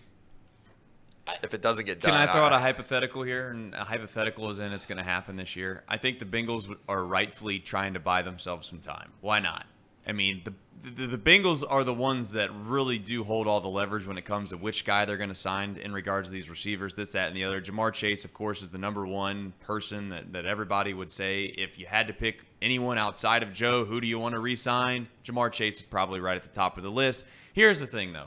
[1.42, 2.12] if it doesn't get done.
[2.12, 3.50] Can I throw out a hypothetical here?
[3.50, 5.84] And a hypothetical is in it's going to happen this year.
[5.88, 9.12] I think the Bengals are rightfully trying to buy themselves some time.
[9.20, 9.66] Why not?
[10.06, 10.52] I mean, the,
[10.90, 14.24] the the Bengals are the ones that really do hold all the leverage when it
[14.24, 17.28] comes to which guy they're going to sign in regards to these receivers, this, that,
[17.28, 17.60] and the other.
[17.60, 21.78] Ja'Marr Chase, of course, is the number one person that, that everybody would say if
[21.78, 25.06] you had to pick anyone outside of Joe, who do you want to re-sign?
[25.24, 27.24] Ja'Marr Chase is probably right at the top of the list.
[27.52, 28.26] Here's the thing, though.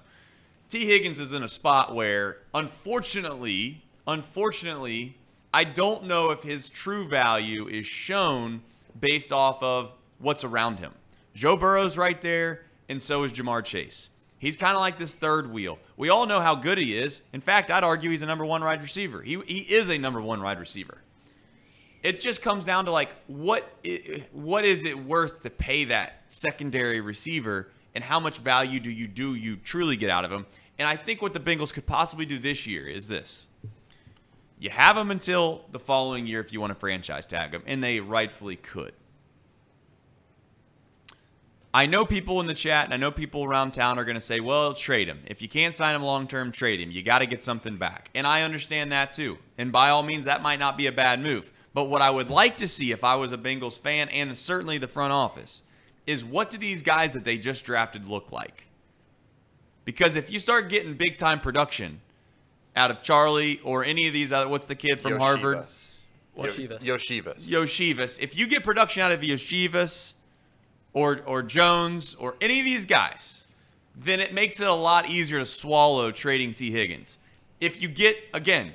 [0.69, 5.15] Tee Higgins is in a spot where, unfortunately, unfortunately,
[5.53, 8.61] I don't know if his true value is shown
[8.99, 10.91] based off of what's around him.
[11.33, 14.09] Joe Burrow's right there, and so is Ja'Marr Chase.
[14.37, 15.79] He's kind of like this third wheel.
[15.97, 17.21] We all know how good he is.
[17.33, 19.21] In fact, I'd argue he's a number one wide receiver.
[19.21, 20.97] He, he is a number one wide receiver.
[22.03, 23.67] It just comes down to like what
[24.31, 29.07] what is it worth to pay that secondary receiver and how much value do you
[29.07, 30.45] do you truly get out of him?
[30.77, 33.47] And I think what the Bengals could possibly do this year is this.
[34.59, 37.83] You have him until the following year if you want to franchise tag him, and
[37.83, 38.93] they rightfully could.
[41.73, 44.21] I know people in the chat and I know people around town are going to
[44.21, 45.19] say, well, trade him.
[45.25, 46.89] If you can't sign him long term, trade him.
[46.89, 48.09] You got to get something back.
[48.15, 49.39] And I understand that too.
[49.57, 51.51] And by all means, that might not be a bad move.
[51.73, 54.77] But what I would like to see if I was a Bengals fan and certainly
[54.77, 55.63] the front office
[56.07, 58.67] is what do these guys that they just drafted look like?
[59.85, 62.01] Because if you start getting big time production
[62.75, 65.57] out of Charlie or any of these other, what's the kid from Harvard?
[65.57, 65.99] Yoshivas.
[66.37, 66.85] Yoshivas.
[66.85, 67.49] Yo- Yoshivas.
[67.49, 68.19] Yoshivas.
[68.19, 70.15] If you get production out of Yoshivas
[70.93, 73.45] or or Jones or any of these guys,
[73.95, 77.17] then it makes it a lot easier to swallow trading Tee Higgins.
[77.61, 78.73] If you get again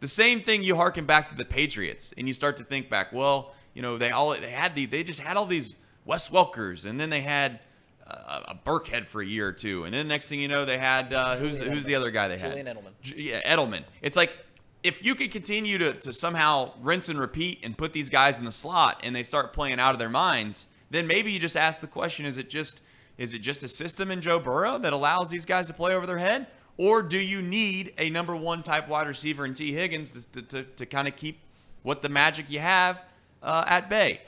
[0.00, 3.12] the same thing, you harken back to the Patriots and you start to think back.
[3.12, 6.84] Well, you know they all they had the they just had all these Wes Welkers
[6.86, 7.60] and then they had.
[8.04, 10.76] Uh, a Burkhead for a year or two, and then next thing you know, they
[10.76, 12.50] had uh, who's Julian who's the other guy they had?
[12.50, 12.76] Julian had?
[12.76, 12.90] Edelman.
[13.00, 13.84] J- yeah, Edelman.
[14.02, 14.36] It's like
[14.82, 18.44] if you could continue to, to somehow rinse and repeat and put these guys in
[18.44, 21.80] the slot and they start playing out of their minds, then maybe you just ask
[21.80, 22.80] the question: Is it just
[23.18, 26.06] is it just a system in Joe Burrow that allows these guys to play over
[26.06, 30.10] their head, or do you need a number one type wide receiver in Tee Higgins
[30.10, 31.38] to to, to, to kind of keep
[31.82, 33.00] what the magic you have
[33.42, 34.20] uh, at bay?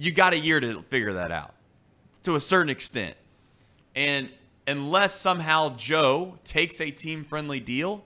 [0.00, 1.52] You got a year to figure that out
[2.22, 3.16] to a certain extent.
[3.94, 4.30] And
[4.66, 8.02] unless somehow Joe takes a team friendly deal,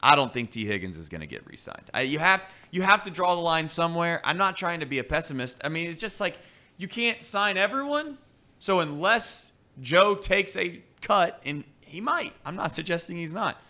[0.00, 1.90] I don't think Tee Higgins is going to get re-signed.
[2.08, 4.20] You have you have to draw the line somewhere.
[4.22, 5.60] I'm not trying to be a pessimist.
[5.64, 6.38] I mean, it's just like
[6.76, 8.18] you can't sign everyone.
[8.60, 13.60] So unless Joe takes a cut, and he might, I'm not suggesting he's not,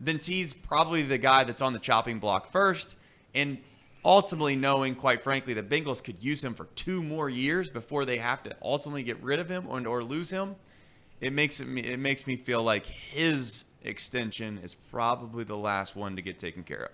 [0.00, 2.96] then Tee's probably the guy that's on the chopping block first.
[3.32, 3.58] And
[4.04, 8.18] ultimately knowing, quite frankly, the Bengals could use him for two more years before they
[8.18, 10.56] have to ultimately get rid of him or, or lose him,
[11.20, 16.16] it makes it, it makes me feel like his extension is probably the last one
[16.16, 16.90] to get taken care of.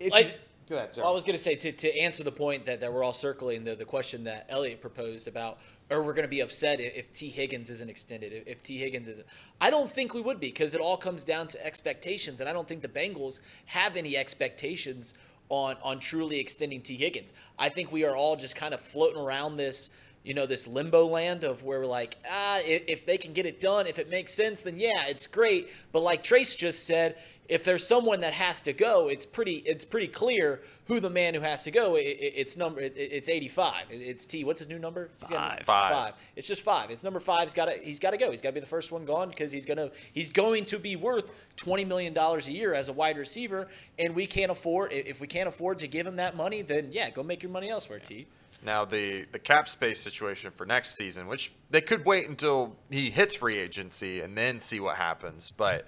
[0.00, 0.32] If Like- you-
[0.68, 1.00] go ahead, sir.
[1.02, 3.12] Well, I was going to say to, to answer the point that, that we're all
[3.12, 5.58] circling the, the question that Elliot proposed about,
[5.90, 8.78] or we're going to be upset if, if Tee Higgins isn't extended, if, if Tee
[8.78, 9.26] Higgins isn't.
[9.60, 12.52] I don't think we would be because it all comes down to expectations, and I
[12.52, 15.14] don't think the Bengals have any expectations
[15.48, 17.32] on on truly extending Tee Higgins.
[17.58, 19.90] I think we are all just kind of floating around this.
[20.24, 23.46] You know, this limbo land of where we're like, ah, if, if they can get
[23.46, 25.70] it done, if it makes sense, then yeah, it's great.
[25.92, 27.16] But like Trace just said,
[27.48, 31.34] if there's someone that has to go, it's pretty it's pretty clear who the man
[31.34, 31.96] who has to go.
[31.96, 33.84] It, it, it's number it, it's 85.
[33.90, 34.44] It- It's Tee.
[34.44, 35.10] What's his new number?
[35.20, 35.66] He's got- Five.
[35.66, 35.92] Five.
[35.92, 36.14] Five.
[36.36, 36.90] It's just five.
[36.90, 38.30] It's number five's got to he's got to go.
[38.30, 40.96] He's got to be the first one gone because he's gonna he's going to be
[40.96, 43.68] worth 20 million dollars a year as a wide receiver,
[43.98, 47.10] and we can't afford if we can't afford to give him that money, then yeah,
[47.10, 48.26] go make your money elsewhere, Tee.
[48.62, 53.08] Now the the cap space situation for next season, which they could wait until he
[53.10, 55.86] hits free agency and then see what happens, but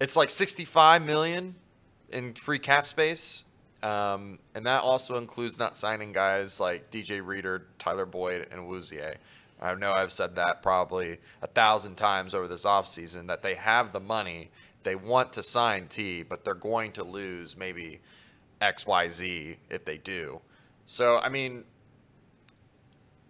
[0.00, 1.54] it's like 65 million
[2.10, 3.44] in free cap space,
[3.82, 9.16] um, and that also includes not signing guys like DJ Reader, Tyler Boyd, and Wouzier.
[9.60, 13.92] I know I've said that probably a thousand times over this offseason that they have
[13.92, 14.50] the money,
[14.82, 18.00] they want to sign Tee, but they're going to lose maybe
[18.60, 20.40] X, Y, Z if they do.
[20.86, 21.64] So I mean,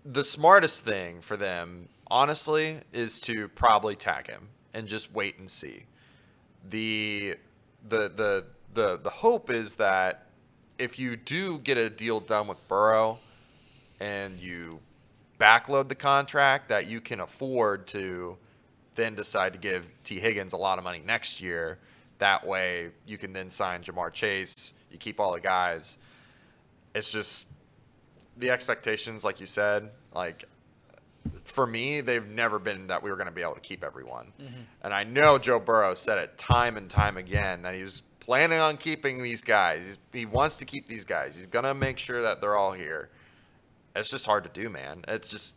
[0.04, 5.50] the smartest thing for them, honestly, is to probably tag him and just wait and
[5.50, 5.84] see.
[6.70, 7.36] The
[7.88, 10.26] the the the the hope is that
[10.78, 13.18] if you do get a deal done with Burrow
[14.00, 14.80] and you
[15.38, 18.36] backload the contract that you can afford to
[18.94, 21.78] then decide to give Tee Higgins a lot of money next year.
[22.18, 25.96] That way you can then sign Ja'Marr Chase, you keep all the guys.
[26.94, 27.48] It's just
[28.36, 30.44] the expectations, like you said, like
[31.44, 34.32] for me, they've never been that we were going to be able to keep everyone.
[34.40, 34.60] Mm-hmm.
[34.82, 38.58] And I know Joe Burrow said it time and time again that he was planning
[38.58, 39.84] on keeping these guys.
[39.84, 41.36] He's, he wants to keep these guys.
[41.36, 43.10] He's going to make sure that they're all here.
[43.94, 45.04] It's just hard to do, man.
[45.06, 45.56] It's just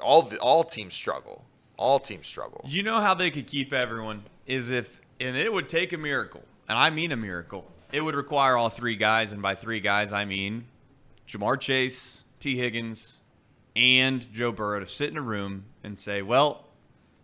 [0.00, 1.44] all the, all teams struggle.
[1.76, 2.64] All teams struggle.
[2.66, 6.42] You know how they could keep everyone is if, and it would take a miracle,
[6.68, 7.70] and I mean a miracle.
[7.92, 10.66] It would require all three guys, and by three guys I mean
[11.28, 13.22] Ja'Marr Chase, Tee Higgins,
[13.78, 16.66] and Joe Burrow to sit in a room and say, well,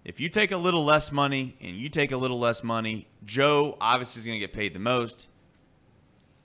[0.05, 3.77] if you take a little less money and you take a little less money, Joe
[3.81, 5.27] obviously is going to get paid the most.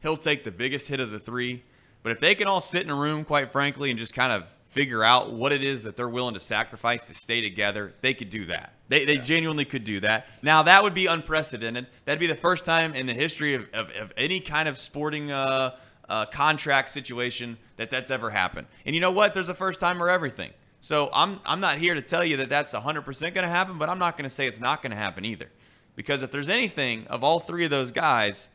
[0.02, 1.64] He'll take the biggest hit of the three.
[2.02, 4.46] But if they can all sit in a room, quite frankly, and just kind of
[4.70, 8.30] figure out what it is that they're willing to sacrifice to stay together, they could
[8.30, 8.74] do that.
[8.88, 10.26] They, they genuinely could do that.
[10.42, 11.88] Now, that would be unprecedented.
[12.06, 15.32] That'd be the first time in the history of, of, of any kind of sporting
[15.32, 15.76] uh,
[16.10, 18.68] uh, contract situation that that's ever happened.
[18.86, 19.34] And you know what?
[19.34, 20.52] There's a first time for everything.
[20.82, 23.90] So I'm, I'm not here to tell you that that's 100% going to happen, but
[23.90, 25.50] I'm not going to say it's not going to happen either.
[25.96, 28.50] Because if there's anything of all three of those guys,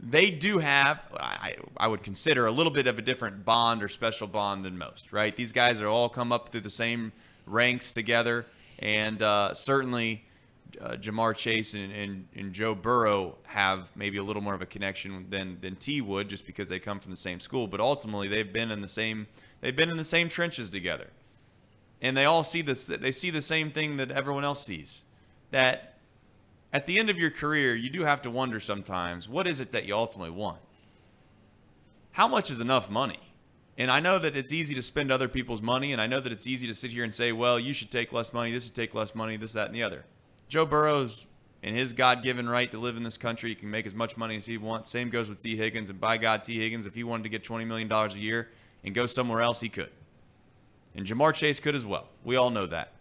[0.00, 3.88] they do have, I, I would consider, a little bit of a different bond or
[3.88, 5.34] special bond than most, right?
[5.34, 7.12] These guys are all come up through the same
[7.46, 8.46] ranks together,
[8.80, 10.24] and uh, certainly
[10.80, 14.66] uh, Ja'Marr Chase and, and, and Joe Burrow have maybe a little more of a
[14.66, 17.66] connection than than Tee would, just because they come from the same school.
[17.66, 19.26] But ultimately, they've been in the same
[19.60, 21.10] they've been in the same trenches together,
[22.00, 22.86] and they all see this.
[22.86, 25.02] They see the same thing that everyone else sees.
[25.50, 25.98] That
[26.72, 29.70] at the end of your career, you do have to wonder sometimes what is it
[29.72, 30.58] that you ultimately want?
[32.12, 33.20] How much is enough money?
[33.76, 36.30] And I know that it's easy to spend other people's money, and I know that
[36.30, 38.74] it's easy to sit here and say, well, you should take less money, this should
[38.74, 40.04] take less money, this, that, and the other.
[40.48, 41.26] Joe Burrow's
[41.62, 43.50] in his God given right to live in this country.
[43.50, 44.90] He can make as much money as he wants.
[44.90, 45.88] Same goes with Tee Higgins.
[45.90, 48.50] And by God, Tee Higgins, if he wanted to get $20 million a year
[48.84, 49.90] and go somewhere else, he could.
[50.94, 52.08] And Ja'Marr Chase could as well.
[52.22, 52.92] We all know that.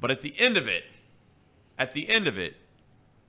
[0.00, 0.84] But at the end of it,
[1.78, 2.56] at the end of it,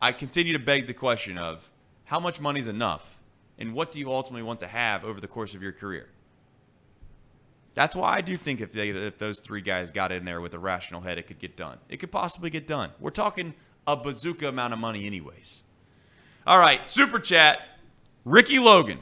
[0.02, 1.70] I continue to beg the question of
[2.06, 3.18] how much money is enough
[3.58, 6.08] and what do you ultimately want to have over the course of your career?
[7.76, 10.54] That's why I do think if, they, if those three guys got in there with
[10.54, 11.78] a rational head, it could get done.
[11.88, 12.92] It could possibly get done.
[13.00, 13.54] We're talking
[13.88, 15.64] a bazooka amount of money, anyways.
[16.46, 17.60] All right, super chat.
[18.26, 19.00] Ricky Logan.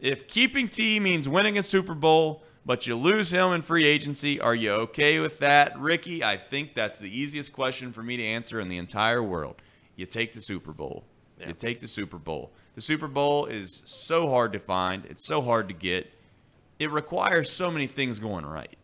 [0.00, 4.40] If keeping Tee means winning a Super Bowl, but you lose him in free agency,
[4.40, 5.78] are you okay with that?
[5.78, 9.56] Ricky, I think that's the easiest question for me to answer in the entire world.
[9.96, 11.04] You take the Super Bowl.
[11.46, 12.52] You take the Super Bowl.
[12.74, 16.10] The Super Bowl is so hard to find, it's so hard to get.
[16.78, 18.76] It requires so many things going right.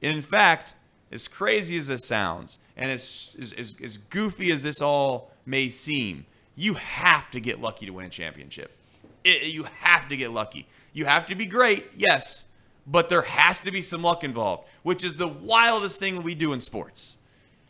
[0.00, 0.74] In fact,
[1.12, 5.68] as crazy as this sounds, and as, as, as, as goofy as this all may
[5.68, 6.26] seem,
[6.56, 8.76] you have to get lucky to win a championship.
[9.24, 10.66] It- you have to get lucky.
[10.92, 12.46] You have to be great, yes,
[12.86, 16.52] but there has to be some luck involved, which is the wildest thing we do
[16.52, 17.16] in sports.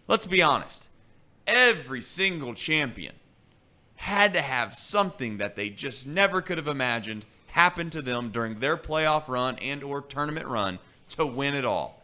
[0.09, 0.89] Let's be honest.
[1.47, 3.15] Every single champion
[3.97, 8.61] had to have something that they just never could have imagined happen to them during
[8.61, 10.79] their playoff run and or tournament run
[11.11, 12.03] to win it all.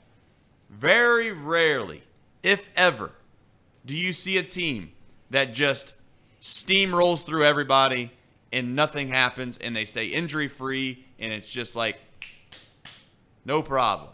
[0.69, 2.03] Very rarely,
[2.43, 3.13] if ever,
[3.85, 4.93] do you see a team
[5.31, 5.95] that just
[6.41, 8.13] steamrolls through everybody
[8.53, 11.99] and nothing happens and they stay injury free and it's just like
[13.45, 14.11] no problem.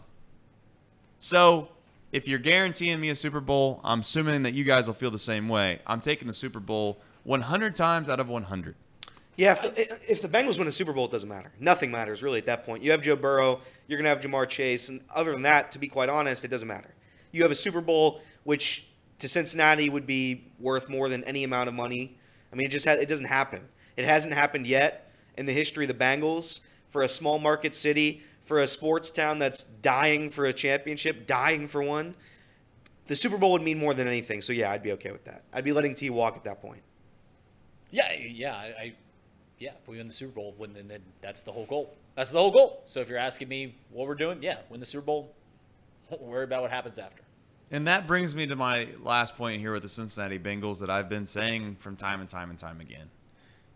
[1.19, 1.69] So,
[2.11, 5.17] if you're guaranteeing me a Super Bowl, I'm assuming that you guys will feel the
[5.17, 5.79] same way.
[5.87, 8.75] I'm taking the Super Bowl 100 times out of 100.
[9.35, 11.51] Yeah, if the, if the Bengals win a Super Bowl, it doesn't matter.
[11.59, 12.83] Nothing matters really at that point.
[12.83, 15.79] You have Joe Burrow, you're going to have Ja'Marr Chase, and other than that, to
[15.79, 16.93] be quite honest, it doesn't matter.
[17.31, 21.67] You have a Super Bowl, which to Cincinnati would be worth more than any amount
[21.67, 22.15] of money.
[22.51, 23.67] I mean, it just ha- it doesn't happen.
[23.97, 26.59] It hasn't happened yet in the history of the Bengals
[26.89, 31.67] for a small market city, for a sports town that's dying for a championship, dying
[31.67, 32.15] for one.
[33.07, 34.41] The Super Bowl would mean more than anything.
[34.41, 35.43] So yeah, I'd be okay with that.
[35.51, 36.81] I'd be letting Tee walk at that point.
[37.89, 38.93] Yeah, yeah, I, I
[39.59, 39.71] yeah.
[39.81, 41.93] If we win the Super Bowl, then, then that's the whole goal.
[42.15, 42.81] That's the whole goal.
[42.85, 45.33] So if you're asking me what we're doing, yeah, win the Super Bowl.
[46.09, 47.23] Don't worry about what happens after.
[47.71, 51.09] And that brings me to my last point here with the Cincinnati Bengals that I've
[51.09, 53.09] been saying from time and time and time again.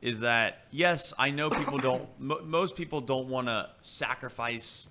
[0.01, 4.89] Is that, yes, I know people don't, mo most people don't want to sacrifice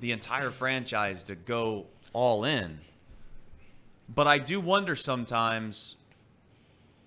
[0.00, 2.80] the entire franchise to go all in.
[4.12, 5.96] But I do wonder sometimes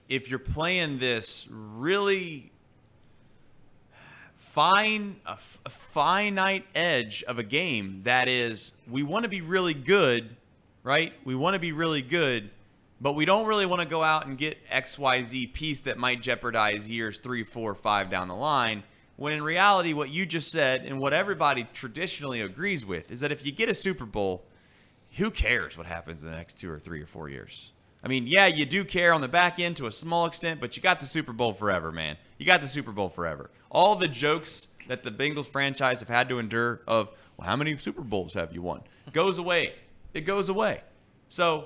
[0.08, 2.52] if you're playing this really
[4.54, 9.42] fine a, f- a finite edge of a game that is we want to be
[9.42, 10.36] really good
[10.84, 12.50] right we want to be really good
[13.00, 16.90] but we don't really want to go out and get xyz piece that might jeopardize
[16.90, 18.84] years three four five down the line
[19.18, 23.32] when in reality what you just said and what everybody traditionally agrees with is that
[23.32, 24.44] if you get a super bowl
[25.18, 27.72] who cares what happens in the next two or three or four years
[28.02, 30.78] I mean, yeah, you do care on the back end to a small extent, but
[30.78, 32.16] you got the Super Bowl forever, man.
[32.40, 33.52] You got the Super Bowl forever.
[33.70, 37.78] All the jokes that the Bengals franchise have had to endure of, well, how many
[37.78, 38.82] Super Bowls have you won?
[39.14, 39.74] Goes away.
[40.14, 40.82] It goes away.
[41.28, 41.66] So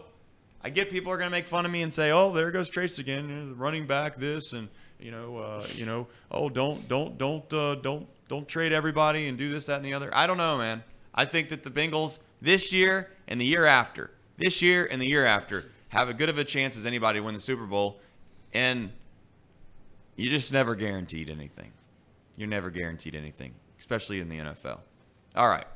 [0.64, 2.70] I get people are going to make fun of me and say, oh, there goes
[2.70, 4.68] Trace again, know, running back this and,
[5.00, 9.38] you know, uh, you know, oh, don't, don't, don't, uh, don't, don't trade everybody and
[9.38, 10.10] do this, that, and the other.
[10.14, 10.84] I don't know, man.
[11.14, 15.06] I think that the Bengals this year and the year after, this year and the
[15.06, 18.00] year after, have a good of a chance as anybody to win the Super Bowl,
[18.54, 18.92] and
[20.16, 21.72] you just never guaranteed anything.
[22.36, 24.80] You're never guaranteed anything, especially in the NFL.
[25.36, 25.68] All right.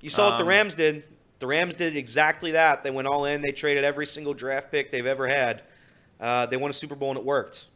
[0.00, 1.04] You saw what the Um, Rams did.
[1.40, 2.82] The Rams did exactly that.
[2.82, 3.42] They went all in.
[3.42, 5.62] They traded every single draft pick they've ever had.
[6.20, 7.66] Uh, they won a Super Bowl and it worked.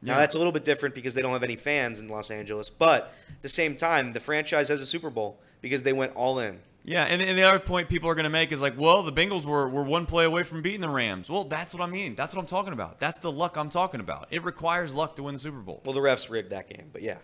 [0.00, 0.18] Now Yeah.
[0.20, 2.70] that's a little bit different because they don't have any fans in Los Angeles.
[2.70, 6.38] But at the same time, the franchise has a Super Bowl because they went all
[6.38, 6.60] in.
[6.88, 9.12] Yeah, and, and the other point people are going to make is like, well, the
[9.12, 11.28] Bengals were, were one play away from beating the Rams.
[11.28, 12.14] Well, that's what I mean.
[12.14, 12.98] That's what I'm talking about.
[12.98, 14.28] That's the luck I'm talking about.
[14.30, 15.82] It requires luck to win the Super Bowl.
[15.84, 17.18] Well, the refs rigged that game, but yeah.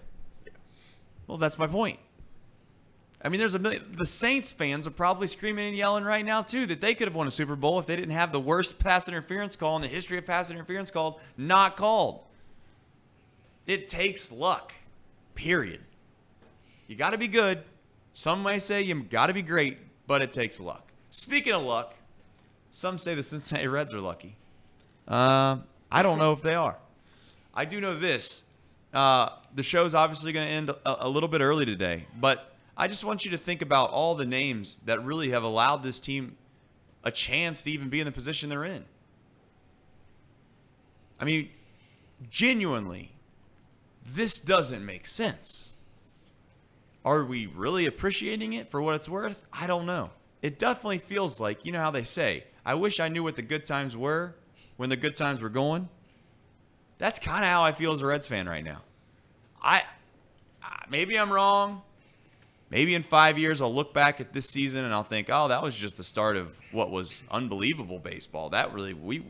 [1.27, 1.99] Well, that's my point.
[3.23, 3.83] I mean, there's a million.
[3.97, 7.15] The Saints fans are probably screaming and yelling right now too that they could have
[7.15, 9.89] won a Super Bowl if they didn't have the worst pass interference call in the
[9.89, 12.21] history of pass interference called not called.
[13.67, 14.75] It takes luck.
[15.35, 15.81] Period.
[16.87, 17.63] You got to be good.
[18.15, 20.93] Some may say you got to be great, but it takes luck.
[21.11, 21.95] Speaking of luck,
[22.71, 24.37] some say the Cincinnati Reds are lucky.
[25.07, 25.59] Uh,
[25.91, 26.77] I don't know if they are.
[27.53, 28.43] I do know this.
[28.93, 32.87] Uh, the show's obviously going to end a, a little bit early today, but I
[32.87, 36.37] just want you to think about all the names that really have allowed this team
[37.03, 38.85] a chance to even be in the position they're in.
[41.21, 41.49] I mean,
[42.31, 43.13] genuinely,
[44.07, 45.74] this doesn't make sense.
[47.05, 49.45] Are we really appreciating it for what it's worth?
[49.53, 50.11] I don't know.
[50.41, 53.43] It definitely feels like, you know how they say, I wish I knew what the
[53.43, 54.35] good times were
[54.77, 55.89] when the good times were going.
[56.99, 58.83] That's kind of how I feel as a Reds fan right now.
[59.63, 59.83] I
[60.89, 61.83] maybe I'm wrong.
[62.71, 65.63] Maybe in 5 years I'll look back at this season and I'll think, "Oh, that
[65.63, 68.51] was just the start of what was unbelievable baseball.
[68.51, 69.25] That really we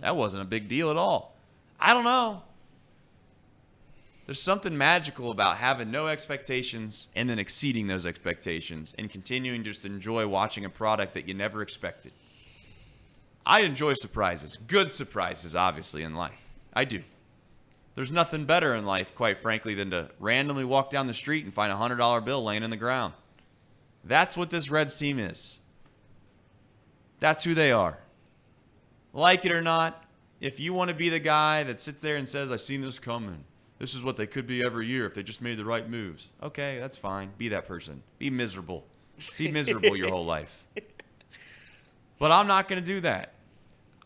[0.00, 1.36] that wasn't a big deal at all."
[1.78, 2.42] I don't know.
[4.30, 9.82] There's something magical about having no expectations and then exceeding those expectations and continuing just
[9.82, 12.12] to enjoy watching a product that you never expected.
[13.44, 16.38] I enjoy surprises, good surprises, obviously, in life.
[16.72, 17.02] I do.
[17.96, 21.52] There's nothing better in life, quite frankly, than to randomly walk down the street and
[21.52, 23.14] find a $100 bill laying in the ground.
[24.04, 25.58] That's what this Reds team is.
[27.18, 27.98] That's who they are.
[29.12, 30.04] Like it or not,
[30.40, 33.00] if you want to be the guy that sits there and says, I've seen this
[33.00, 33.44] coming,
[33.80, 36.34] this is what they could be every year if they just made the right moves.
[36.42, 37.30] Okay, that's fine.
[37.38, 38.02] Be that person.
[38.18, 38.84] Be miserable.
[39.38, 40.64] Be miserable your whole life.
[42.18, 43.32] But I'm not going to do that.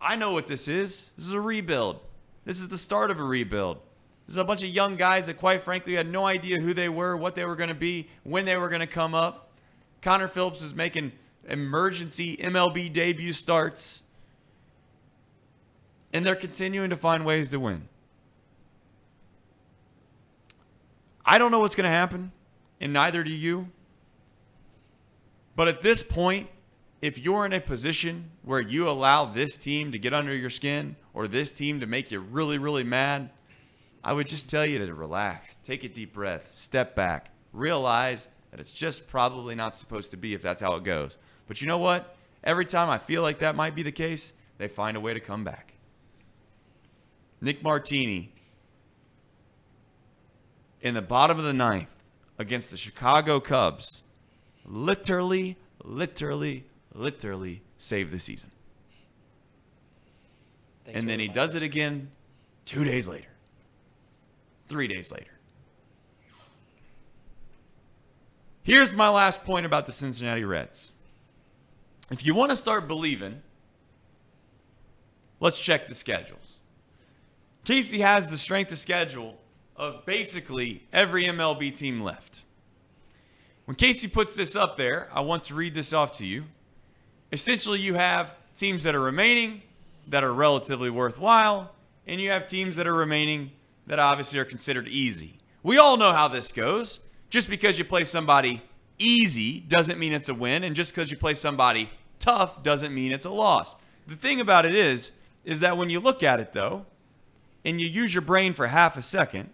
[0.01, 1.11] I know what this is.
[1.17, 1.99] This is a rebuild.
[2.45, 3.79] This is the start of a rebuild.
[4.27, 6.89] This is a bunch of young guys that, quite frankly, had no idea who they
[6.89, 9.51] were, what they were going to be, when they were going to come up.
[10.03, 11.11] Connor Phillips is making
[11.49, 14.03] emergency MLB debut starts.
[16.13, 17.89] And they're continuing to find ways to win.
[21.27, 22.33] I don't know what's going to happen,
[22.81, 23.69] and neither do you.
[25.57, 26.49] But at this point,
[27.01, 30.97] if you're in a position where you allow this team to get under your skin
[31.13, 33.31] or this team to make you really, really mad,
[34.03, 38.61] I would just tell you to relax, take a deep breath, step back, realize that
[38.61, 41.17] it's just probably not supposed to be if that's how it goes.
[41.47, 42.17] But you know what?
[42.43, 45.21] Every time I feel like that might be the case, they find a way to
[45.21, 45.73] come back.
[47.41, 48.34] Nick Martini
[50.85, 51.89] in the bottom of the ninth
[52.39, 54.03] against the Chicago Cubs
[54.67, 58.51] literally, literally, literally saved the season.
[60.85, 62.11] Thanks and then he does it again
[62.67, 63.31] two days later,
[64.69, 65.31] three days later.
[68.63, 70.93] Here's my last point about the Cincinnati Reds.
[72.11, 73.41] If you want to start believing,
[75.41, 76.59] let's check the schedules.
[77.65, 79.39] Casey has the strength of schedule
[79.77, 82.43] of basically every MLB team left.
[83.65, 86.45] When Casey puts this up there, I want to read this off to you.
[87.33, 89.63] Essentially, you have teams that are remaining
[90.07, 91.73] that are relatively worthwhile,
[92.07, 93.51] and you have teams that are remaining
[93.87, 95.39] that obviously are considered easy.
[95.63, 97.01] We all know how this goes.
[97.31, 98.63] Just because you play somebody
[98.99, 103.13] easy doesn't mean it's a win, and just because you play somebody tough doesn't mean
[103.13, 103.75] it's a loss.
[104.07, 105.13] The thing about it is,
[105.45, 106.87] is that when you look at it though,
[107.65, 109.51] and you use your brain for half a second,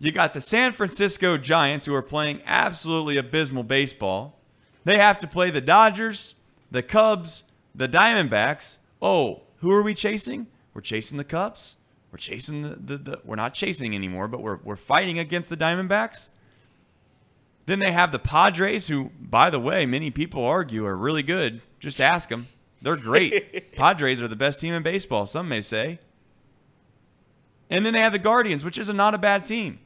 [0.00, 4.40] you got the San Francisco Giants who are playing absolutely abysmal baseball.
[4.84, 6.34] They have to play the Dodgers,
[6.70, 7.44] the Cubs,
[7.74, 8.78] the Diamondbacks.
[9.02, 10.46] Oh, who are we chasing?
[10.72, 11.76] We're chasing the Cubs.
[12.10, 15.56] We're chasing the, the, the we're not chasing anymore, but we're, we're fighting against the
[15.56, 16.30] Diamondbacks.
[17.66, 21.60] Then they have the Padres, who, by the way, many people argue are really good.
[21.78, 22.48] Just ask them.
[22.80, 23.72] They're great.
[23.76, 26.00] Padres are the best team in baseball, some may say.
[27.68, 29.78] And then they have the Guardians, which is a, not a bad team.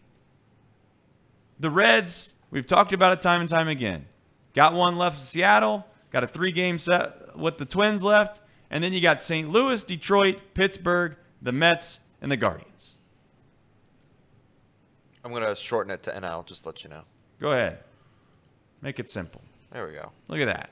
[1.59, 4.07] The Reds, we've talked about it time and time again.
[4.55, 8.41] Got one left in Seattle, got a three game set with the Twins left,
[8.71, 9.49] and then you got St.
[9.49, 12.95] Louis, Detroit, Pittsburgh, the Mets, and the Guardians.
[15.25, 16.45] I'm gonna shorten it to NL.
[16.45, 17.03] Just let you know.
[17.41, 17.79] Go ahead.
[18.83, 19.41] Make it simple.
[19.73, 20.13] There we go.
[20.29, 20.71] Look at that.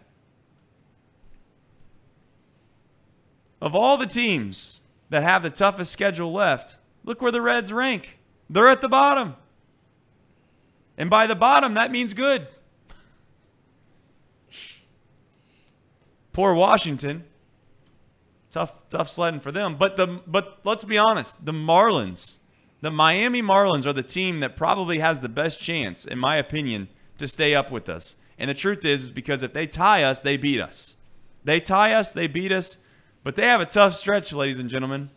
[3.61, 8.19] Of all the teams that have the toughest schedule left, look where the Reds rank.
[8.51, 9.37] They're at the bottom.
[10.97, 12.49] And by the bottom, that means good.
[16.33, 17.25] Poor Washington.
[18.51, 19.77] Tough, tough sledding for them.
[19.77, 22.39] But the but let's be honest, the Marlins,
[22.83, 26.89] the Miami Marlins are the team that probably has the best chance, in my opinion,
[27.19, 28.17] to stay up with us.
[28.39, 30.97] And the truth is, is because if they tie us, they beat us.
[31.45, 32.79] They tie us, they beat us,
[33.25, 35.11] but they have a tough stretch, ladies and gentlemen.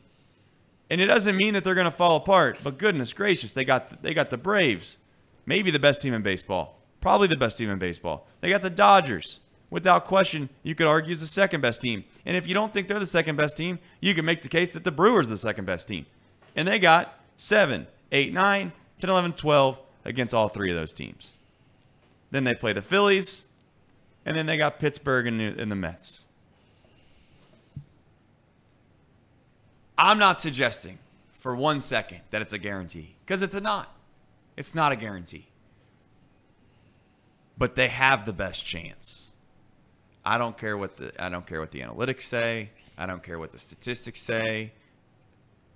[0.89, 4.01] And it doesn't mean that they're going to fall apart, but goodness gracious, they got
[4.01, 4.97] they got the Braves,
[5.45, 8.27] maybe the best team in baseball, probably the best team in baseball.
[8.41, 9.39] They got the Dodgers.
[9.69, 12.05] Without question, you could argue is the second best team.
[12.25, 14.73] And if you don't think they're the second best team, you can make the case
[14.73, 16.05] that the Brewers are the second best team.
[16.55, 21.33] And they got 7, 8, 9, 10, 11, 12 against all three of those teams.
[22.31, 23.47] Then they play the Phillies,
[24.25, 26.25] and then they got Pittsburgh and, and the Mets.
[29.97, 30.99] I'm not suggesting
[31.39, 33.94] for one second that it's a guarantee because it's a not.
[34.57, 35.47] It's not a guarantee.
[37.57, 39.31] But they have the best chance.
[40.25, 42.69] I don't care what the I don't care what the analytics say.
[42.97, 44.71] I don't care what the statistics say.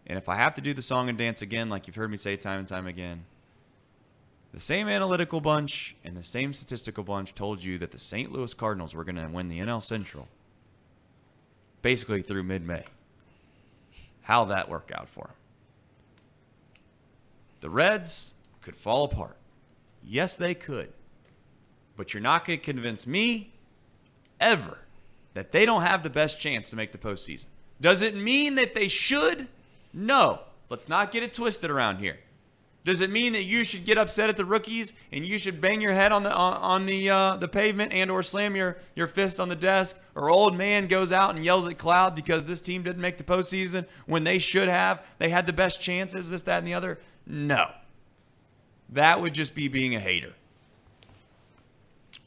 [0.07, 2.17] And if I have to do the song and dance again, like you've heard me
[2.17, 3.25] say time and time again,
[4.53, 8.31] the same analytical bunch and the same statistical bunch told you that the St.
[8.31, 10.27] Louis Cardinals were going to win the NL Central
[11.81, 12.83] basically through mid May.
[14.23, 15.35] How'd that work out for them?
[17.61, 19.37] The Reds could fall apart.
[20.03, 20.91] Yes, they could.
[21.95, 23.53] But you're not going to convince me
[24.39, 24.79] ever
[25.33, 27.45] that they don't have the best chance to make the postseason.
[27.81, 29.47] Does it mean that they should?
[29.93, 30.41] No.
[30.69, 32.19] Let's not get it twisted around here.
[32.85, 35.81] Does it mean that you should get upset at the rookies and you should bang
[35.81, 39.39] your head on the on, the uh, the pavement and or slam your your fist
[39.39, 42.81] on the desk or old man goes out and yells at Cloud because this team
[42.81, 45.03] didn't make the postseason when they should have?
[45.17, 46.29] They had the best chances.
[46.29, 46.99] This, that, and the other.
[47.27, 47.69] No,
[48.93, 50.33] that would just be being a hater.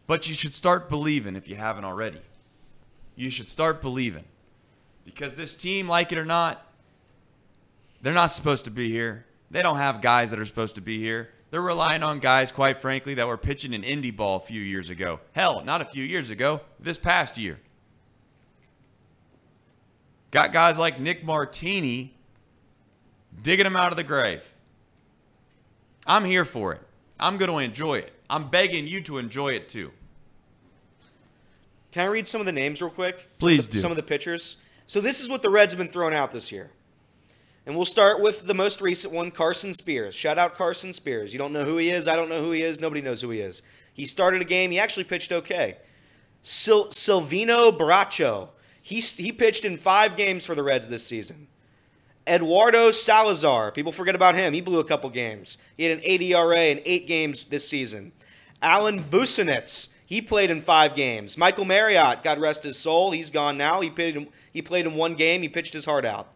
[0.07, 2.21] But you should start believing if you haven't already.
[3.17, 4.25] You should start believing
[5.05, 6.67] because this team, like it or not,
[8.01, 9.27] they're not supposed to be here.
[9.51, 11.31] They don't have guys that are supposed to be here.
[11.51, 14.89] They're relying on guys, quite frankly, that were pitching in indie ball a few years
[14.89, 15.21] ago.
[15.33, 17.61] Hell, not a few years ago, this past year.
[20.31, 22.15] Got guys like Nick Martini
[23.43, 24.52] digging them out of the grave.
[26.07, 26.81] I'm here for it.
[27.19, 28.13] I'm going to enjoy it.
[28.29, 29.93] I'm begging you to enjoy it too.
[31.93, 33.29] Can I read some of the names real quick?
[33.39, 33.79] Please of the, do.
[33.81, 34.57] Some of the pitchers.
[34.87, 36.71] So this is what the Reds have been throwing out this year.
[37.65, 40.15] And we'll start with the most recent one, Carson Spiers.
[40.15, 41.33] Shout out Carson Spiers.
[41.33, 42.09] You don't know who he is.
[42.09, 42.81] I don't know who he is.
[42.81, 43.63] Nobody knows who he is.
[43.93, 44.71] He started a game.
[44.71, 45.77] He actually pitched okay.
[46.43, 48.49] Sil- Silvino Bracho.
[48.81, 51.47] He, he pitched in five games for the Reds this season.
[52.27, 53.73] Eduardo Salazar.
[53.73, 54.53] People forget about him.
[54.53, 55.59] He blew a couple games.
[55.77, 58.13] He had an 8 ERA in eight games this season.
[58.61, 59.89] Alan Busenitz.
[60.07, 61.39] He played in five games.
[61.39, 63.81] Michael Mariot, God rest his soul, he's gone now.
[63.81, 65.41] He played in, he played in one game.
[65.41, 66.35] He pitched his heart out.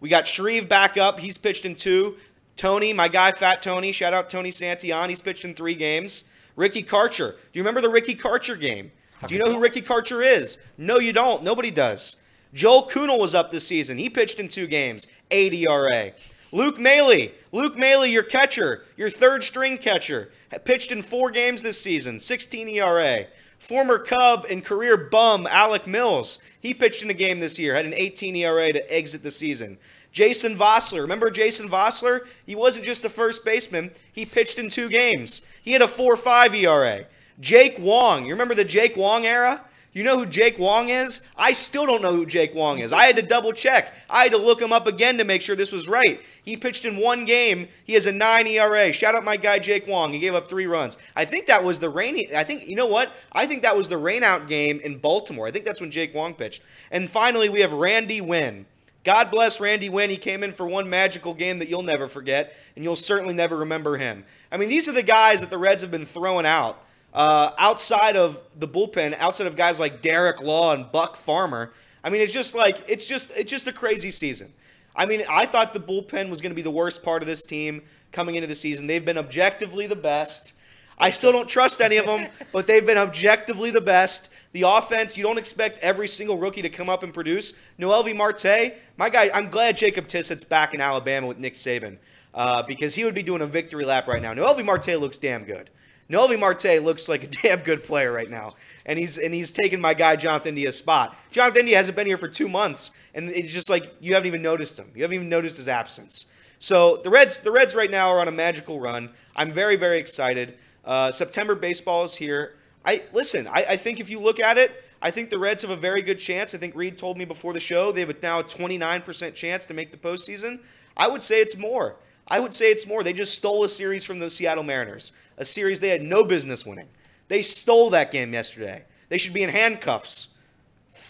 [0.00, 1.20] We got Shreve back up.
[1.20, 2.16] He's pitched in two.
[2.56, 3.92] Tony, my guy, Fat Tony.
[3.92, 5.10] Shout out Tony Santillan.
[5.10, 6.24] He's pitched in three games.
[6.56, 7.32] Ricky Karcher.
[7.32, 8.90] Do you remember the Ricky Karcher game?
[9.26, 10.58] Do you know who Ricky Karcher is?
[10.78, 11.42] No, you don't.
[11.42, 12.16] Nobody does.
[12.52, 13.98] Joel Kuhnel was up this season.
[13.98, 16.12] He pitched in two games, 8 ERA.
[16.52, 17.30] Luke Maile.
[17.52, 20.30] Luke Maile, your catcher, your third string catcher,
[20.64, 23.26] pitched in four games this season, 16 ERA.
[23.58, 26.38] Former Cub and career bum Alec Mills.
[26.60, 29.78] He pitched in a game this year, had an 18 ERA to exit the season.
[30.12, 31.02] Jason Vosler.
[31.02, 32.26] Remember Jason Vosler?
[32.46, 35.42] He wasn't just a first baseman, he pitched in two games.
[35.62, 37.04] He had a 4 5 ERA.
[37.38, 38.24] Jake Wong.
[38.24, 39.62] You remember the Jake Wong era?
[39.92, 41.20] You know who Jake Wong is?
[41.36, 42.92] I still don't know who Jake Wong is.
[42.92, 43.92] I had to double check.
[44.08, 46.20] I had to look him up again to make sure this was right.
[46.44, 47.66] He pitched in one game.
[47.84, 48.92] He has a 9 ERA.
[48.92, 50.12] Shout out my guy Jake Wong.
[50.12, 50.96] He gave up 3 runs.
[51.16, 53.12] I think that was the rain I think you know what?
[53.32, 55.48] I think that was the rainout game in Baltimore.
[55.48, 56.62] I think that's when Jake Wong pitched.
[56.92, 58.66] And finally we have Randy Wynne.
[59.02, 60.10] God bless Randy Wynne.
[60.10, 63.56] He came in for one magical game that you'll never forget, and you'll certainly never
[63.56, 64.24] remember him.
[64.52, 66.84] I mean, these are the guys that the Reds have been throwing out.
[67.12, 71.72] Uh, outside of the bullpen, outside of guys like Derek Law and Buck Farmer,
[72.04, 74.52] I mean, it's just like it's just it's just a crazy season.
[74.94, 77.44] I mean, I thought the bullpen was going to be the worst part of this
[77.44, 77.82] team
[78.12, 78.86] coming into the season.
[78.86, 80.52] They've been objectively the best.
[80.98, 84.30] I still don't trust any of them, but they've been objectively the best.
[84.52, 87.54] The offense, you don't expect every single rookie to come up and produce.
[87.78, 91.98] Noelvi Marte, my guy, I'm glad Jacob Tissett's back in Alabama with Nick Saban
[92.34, 94.34] uh, because he would be doing a victory lap right now.
[94.34, 95.70] Noelvi Marte looks damn good.
[96.10, 98.54] Noelvi Marte looks like a damn good player right now,
[98.84, 101.16] and he's and he's taken my guy Jonathan India's spot.
[101.30, 104.42] Jonathan India hasn't been here for two months, and it's just like you haven't even
[104.42, 104.90] noticed him.
[104.94, 106.26] You haven't even noticed his absence.
[106.58, 109.10] So the Reds, the Reds right now are on a magical run.
[109.36, 110.58] I'm very very excited.
[110.84, 112.56] Uh, September baseball is here.
[112.84, 113.46] I listen.
[113.46, 116.02] I, I think if you look at it, I think the Reds have a very
[116.02, 116.54] good chance.
[116.54, 119.74] I think Reed told me before the show they have now a 29% chance to
[119.74, 120.60] make the postseason.
[120.96, 121.96] I would say it's more.
[122.28, 123.02] I would say it's more.
[123.02, 126.64] They just stole a series from the Seattle Mariners, a series they had no business
[126.64, 126.88] winning.
[127.26, 128.84] They stole that game yesterday.
[129.08, 130.28] They should be in handcuffs.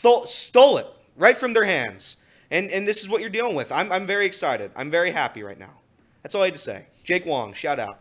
[0.02, 2.16] Th- stole it right from their hands.
[2.50, 3.70] And, and this is what you're dealing with.
[3.70, 4.70] I'm, I'm very excited.
[4.74, 5.80] I'm very happy right now.
[6.22, 6.86] That's all I had to say.
[7.04, 8.00] Jake Wong, shout out.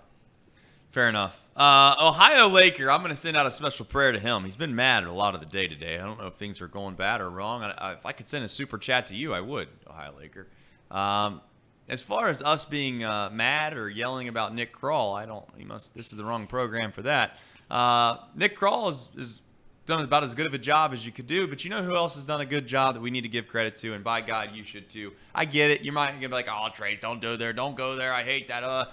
[0.91, 1.39] Fair enough.
[1.55, 4.45] Uh, Ohio Laker, I'm going to send out a special prayer to him.
[4.45, 5.95] He's been mad a lot of the day today.
[5.95, 7.63] I don't know if things are going bad or wrong.
[7.63, 10.47] I, I, if I could send a super chat to you, I would, Ohio Laker.
[10.89, 11.41] Um,
[11.89, 15.45] as far as us being uh, mad or yelling about Nick Krall, I don't.
[15.57, 15.93] He must.
[15.93, 17.37] This is the wrong program for that.
[17.69, 18.85] Uh, Nick Krall
[19.17, 19.41] has,
[19.85, 21.95] done about as good of a job as you could do, but you know who
[21.95, 24.21] else has done a good job that we need to give credit to, and by
[24.21, 25.13] God, you should too.
[25.33, 25.81] I get it.
[25.81, 27.53] You might be like, "Oh, Trace, don't go there.
[27.53, 28.13] Don't go there.
[28.13, 28.85] I hate that." Uh,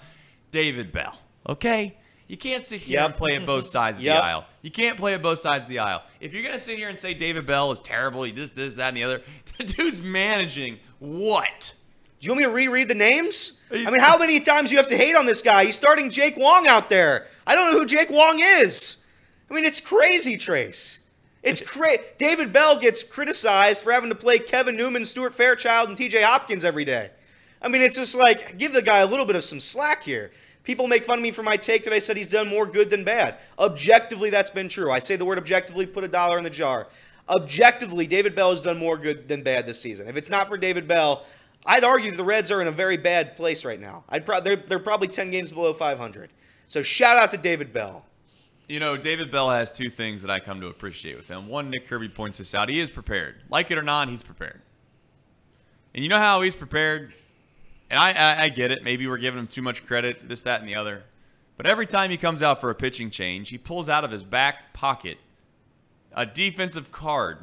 [0.49, 1.19] David Bell.
[1.47, 1.95] Okay.
[2.27, 3.05] You can't sit here Yep.
[3.05, 4.15] and play at both sides of Yep.
[4.17, 4.45] the aisle.
[4.61, 6.01] You can't play at both sides of the aisle.
[6.19, 8.89] If you're gonna sit here and say David Bell is terrible, he this, this, that,
[8.89, 9.21] and the other,
[9.57, 11.73] the dude's managing what?
[12.19, 13.59] Do you want me to reread the names?
[13.71, 15.65] I mean, how many times do you have to hate on this guy?
[15.65, 17.27] He's starting Jake Wong out there.
[17.45, 18.97] I don't know who Jake Wong is.
[19.49, 21.01] I mean, it's crazy, Trace.
[21.43, 22.01] It's crazy.
[22.17, 26.65] David Bell gets criticized for having to play Kevin Newman, Stuart Fairchild, and TJ Hopkins
[26.65, 27.11] every day.
[27.61, 30.31] I mean, it's just like, give the guy a little bit of some slack here.
[30.63, 32.89] People make fun of me for my take that I said he's done more good
[32.89, 33.37] than bad.
[33.57, 34.91] Objectively, that's been true.
[34.91, 36.87] I say the word objectively, put a dollar in the jar.
[37.29, 40.07] Objectively, David Bell has done more good than bad this season.
[40.07, 41.25] If it's not for David Bell,
[41.67, 44.05] I'd argue the Reds are in a very bad place right now.
[44.07, 46.29] I'd pro- they're, they're probably 10 games below 500.
[46.69, 48.05] So shout out to David Bell.
[48.69, 51.47] You know, David Bell has two things that I come to appreciate with him.
[51.49, 52.69] One, Nick Kirby points this out.
[52.69, 53.35] He is prepared.
[53.49, 54.61] Like it or not, he's prepared.
[55.93, 57.13] And you know how he's prepared?
[57.89, 58.83] And I, I, I get it.
[58.83, 61.03] Maybe we're giving him too much credit, this, that, and the other.
[61.57, 64.23] But every time he comes out for a pitching change, he pulls out of his
[64.23, 65.17] back pocket
[66.13, 67.39] a defensive card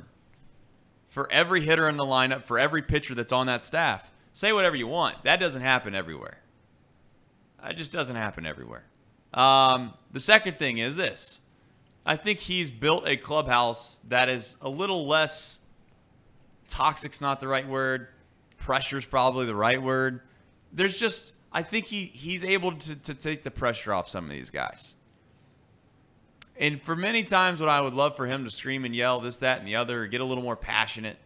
[1.08, 4.10] for every hitter in the lineup, for every pitcher that's on that staff.
[4.34, 5.22] Say whatever you want.
[5.22, 6.38] That doesn't happen everywhere.
[7.62, 8.84] That just doesn't happen everywhere.
[9.32, 11.40] Um, the second thing is this
[12.04, 15.60] I think he's built a clubhouse that is a little less
[16.68, 18.08] toxic's not the right word,
[18.58, 20.20] pressure's probably the right word.
[20.72, 24.30] There's just, I think he, he's able to, to take the pressure off some of
[24.30, 24.96] these guys.
[26.56, 29.36] And for many times, what I would love for him to scream and yell this,
[29.38, 31.18] that, and the other, get a little more passionate.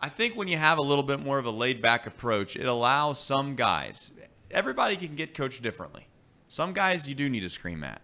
[0.00, 2.66] I think when you have a little bit more of a laid back approach, it
[2.66, 4.12] allows some guys,
[4.50, 6.06] everybody can get coached differently.
[6.48, 8.02] Some guys you do need to scream at.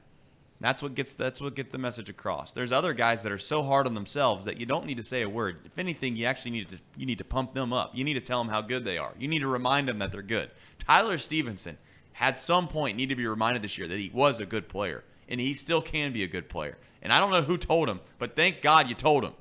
[0.61, 2.53] That's what gets that's what gets the message across.
[2.53, 5.23] There's other guys that are so hard on themselves that you don't need to say
[5.23, 5.61] a word.
[5.65, 7.93] If anything, you actually need to you need to pump them up.
[7.95, 9.15] You need to tell them how good they are.
[9.19, 10.51] You need to remind them that they're good.
[10.79, 11.79] Tyler Stephenson
[12.13, 15.03] had some point need to be reminded this year that he was a good player
[15.29, 16.77] and he still can be a good player.
[17.01, 19.33] And I don't know who told him, but thank God you told him.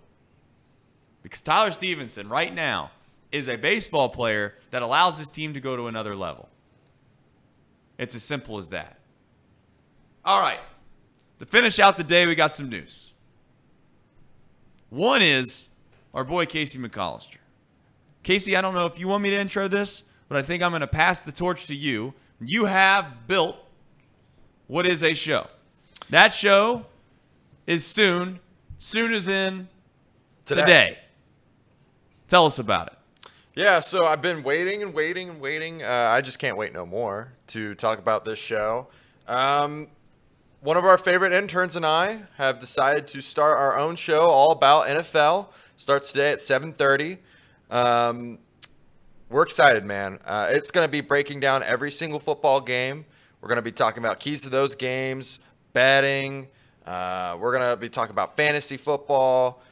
[1.29, 2.89] Because Tyler Stephenson right now
[3.31, 6.49] is a baseball player that allows his team to go to another level.
[7.99, 8.97] It's as simple as that.
[10.25, 10.59] All right.
[11.37, 13.13] To finish out the day, we got some news.
[14.89, 15.69] One is
[16.15, 17.37] our boy Casey McAllister.
[18.23, 20.71] Casey, I don't know if you want me to intro this, but I think I'm
[20.71, 22.15] going to pass the torch to you.
[22.41, 23.55] You have built
[24.65, 25.45] what is a show.
[26.09, 26.87] That show
[27.67, 28.39] is soon,
[28.79, 29.67] soon as in
[30.45, 30.61] Today.
[30.61, 30.97] today.
[32.29, 32.93] Tell us about it.
[33.55, 35.81] Yeah, so I've been waiting and waiting and waiting.
[35.81, 38.87] Uh, I just can't wait no more to talk about this show.
[39.27, 39.87] Um,
[40.61, 44.51] one of our favorite interns and I have decided to start our own show all
[44.51, 45.47] about NFL.
[45.75, 47.17] Starts today at 7:30.
[47.71, 48.37] Um,
[49.29, 50.19] we're excited, man.
[50.23, 53.05] Uh, it's going to be breaking down every single football game.
[53.41, 55.39] We're going to be talking about keys to those games,
[55.73, 56.47] betting.
[56.85, 59.63] Uh, we're going to be talking about fantasy football,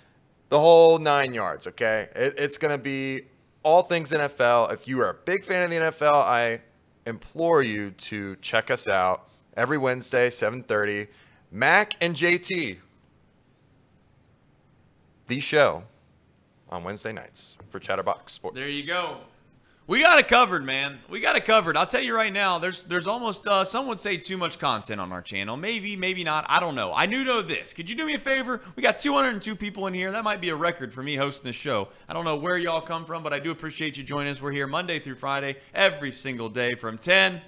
[0.49, 1.67] the whole nine yards.
[1.67, 3.23] Okay, it, it's going to be
[3.63, 4.71] all things NFL.
[4.73, 6.61] If you are a big fan of the NFL, I
[7.05, 11.07] implore you to check us out every Wednesday, 7:30.
[11.51, 12.77] Mac and JT,
[15.27, 15.83] the show
[16.69, 18.55] on Wednesday nights for Chatterbox Sports.
[18.55, 19.17] There you go.
[19.87, 20.99] We got it covered, man.
[21.09, 21.77] We got it covered.
[21.77, 22.59] I'll tell you right now.
[22.59, 25.55] There's there's almost uh, some would say too much content on our channel.
[25.55, 26.45] Maybe maybe not.
[26.49, 26.91] I don't know.
[26.91, 27.73] I do know this.
[27.73, 28.59] Could you do me a favor?
[28.75, 30.11] We got 202 people in here.
[30.11, 31.87] That might be a record for me hosting the show.
[32.09, 34.41] I don't know where y'all come from, but I do appreciate you joining us.
[34.41, 37.41] We're here Monday through Friday every single day from 10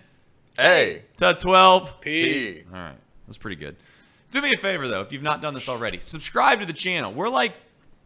[0.60, 2.00] A to 12.
[2.00, 2.64] P.
[2.72, 2.96] All right.
[3.28, 3.76] That's pretty good.
[4.32, 7.12] Do me a favor, though, if you've not done this already, subscribe to the channel.
[7.12, 7.54] We're like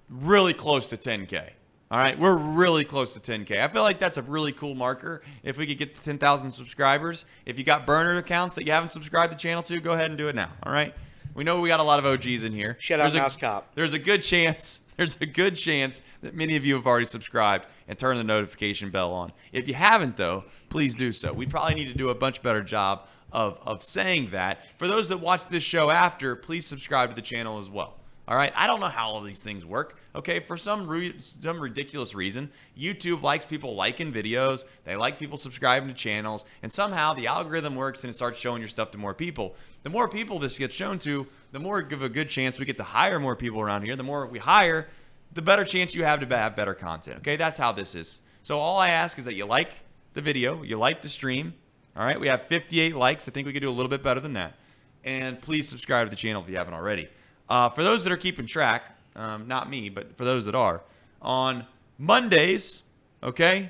[0.10, 1.52] really close to 10K.
[1.94, 2.18] All right.
[2.18, 3.64] We're really close to 10K.
[3.64, 5.22] I feel like that's a really cool marker.
[5.44, 8.90] If we could get to 10,000 subscribers, if you got burner accounts that you haven't
[8.90, 10.50] subscribed the channel to, go ahead and do it now.
[10.64, 10.96] All right.
[11.36, 12.78] We know we got a lot of OGs in here.
[12.80, 13.76] Shout out There's a- Mouse Cop.
[13.76, 14.80] There's a good chance.
[14.98, 18.90] There's a good chance that many of you have already subscribed and turned the notification
[18.90, 19.32] bell on.
[19.52, 21.32] If you haven't, though, please do so.
[21.32, 24.62] We probably need to do a much better job of, of saying that.
[24.80, 28.00] For those that watch this show after, please subscribe to the channel as well.
[28.26, 30.00] All right, I don't know how all these things work.
[30.16, 34.64] Okay, for some some ridiculous reason, YouTube likes people liking videos.
[34.86, 38.62] They like people subscribing to channels, and somehow the algorithm works and it starts showing
[38.62, 39.56] your stuff to more people.
[39.84, 42.78] The more people this gets shown to, the more of a good chance we get
[42.78, 43.98] to hire more people around here.
[43.98, 44.88] The more we hire,
[45.34, 47.18] the better chance you have to have better content.
[47.18, 48.22] Okay, that's how this is.
[48.42, 49.72] So all I ask is that you like
[50.14, 51.56] the video, you like the stream.
[51.98, 53.28] All right, we have 58 likes.
[53.28, 54.56] I think we could do a little bit better than that.
[55.04, 57.10] And please subscribe to the channel if you haven't already.
[57.54, 60.82] Uh, for those that are keeping track, um, not me, but for those that are,
[61.22, 61.68] on
[62.00, 62.84] Mondays,
[63.22, 63.70] okay,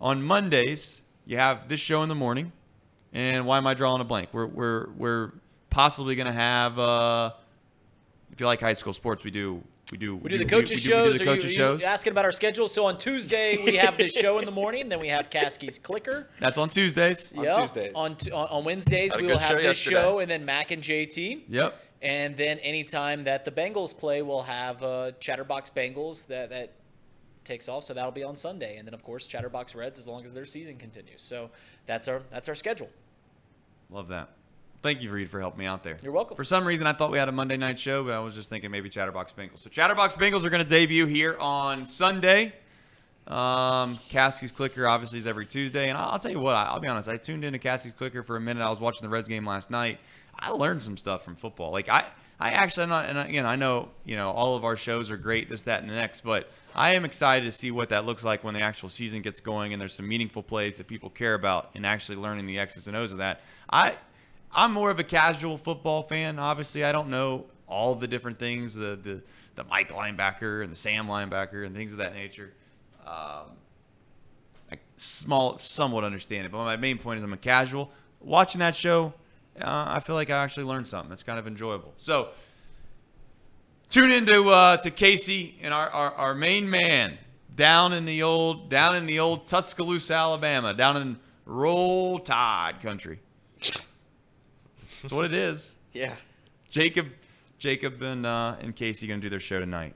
[0.00, 2.52] on Mondays you have this show in the morning.
[3.12, 4.28] And why am I drawing a blank?
[4.32, 5.32] We're we're we're
[5.70, 6.78] possibly gonna have.
[6.78, 7.32] Uh,
[8.32, 10.90] if you like high school sports, we do we do We do the coaches we
[10.92, 11.18] do- we do shows.
[11.18, 11.82] the Are you- coaches are you shows.
[11.82, 12.68] asking about our schedule?
[12.68, 14.88] So on Tuesday we have this show in the morning.
[14.88, 16.28] Then we have Caskey's Clicker.
[16.38, 17.32] That's on Tuesdays.
[17.36, 17.56] On Yep.
[17.56, 17.92] Tuesdays.
[17.96, 19.96] On, t- on on Wednesdays Had we will have show this yesterday.
[19.96, 21.44] show, and then Mac and JT.
[21.48, 21.80] Yep.
[22.02, 26.74] And then anytime that the Bengals play, we'll have uh, Chatterbox Bengals that that
[27.44, 27.84] takes off.
[27.84, 30.44] So that'll be on Sunday, and then of course Chatterbox Reds as long as their
[30.44, 31.22] season continues.
[31.22, 31.50] So
[31.86, 32.90] that's our that's our schedule.
[33.90, 34.30] Love that.
[34.82, 35.96] Thank you, Reed, for helping me out there.
[36.02, 36.36] You're welcome.
[36.36, 38.50] For some reason, I thought we had a Monday night show, but I was just
[38.50, 39.60] thinking maybe Chatterbox Bengals.
[39.60, 42.52] So Chatterbox Bengals are going to debut here on Sunday.
[43.26, 46.54] Um, Caskey's Clicker obviously is every Tuesday, and I'll, I'll tell you what.
[46.54, 47.08] I, I'll be honest.
[47.08, 48.62] I tuned into Cassie's Clicker for a minute.
[48.62, 49.98] I was watching the Reds game last night.
[50.38, 51.70] I learned some stuff from football.
[51.70, 52.04] Like I,
[52.40, 55.16] I actually, I'm not, and again, I know you know all of our shows are
[55.16, 58.24] great, this, that, and the next, but I am excited to see what that looks
[58.24, 61.34] like when the actual season gets going and there's some meaningful plays that people care
[61.34, 63.40] about and actually learning the X's and O's of that.
[63.70, 63.94] I,
[64.52, 66.38] I'm more of a casual football fan.
[66.38, 69.22] Obviously, I don't know all the different things, the the
[69.54, 72.52] the Mike linebacker and the Sam linebacker and things of that nature.
[73.06, 73.52] Um,
[74.72, 77.90] I small, somewhat understand it, but my main point is I'm a casual.
[78.20, 79.12] Watching that show,
[79.60, 81.12] uh, I feel like I actually learned something.
[81.12, 81.94] It's kind of enjoyable.
[81.96, 82.28] So
[83.90, 87.18] tune into uh, to Casey and our, our our main man
[87.54, 93.20] down in the old down in the old Tuscaloosa, Alabama, down in Roll Tide country.
[95.02, 95.74] That's what it is.
[95.94, 96.16] Yeah.
[96.70, 97.06] Jacob,
[97.56, 99.94] Jacob, and uh, and Casey gonna do their show tonight.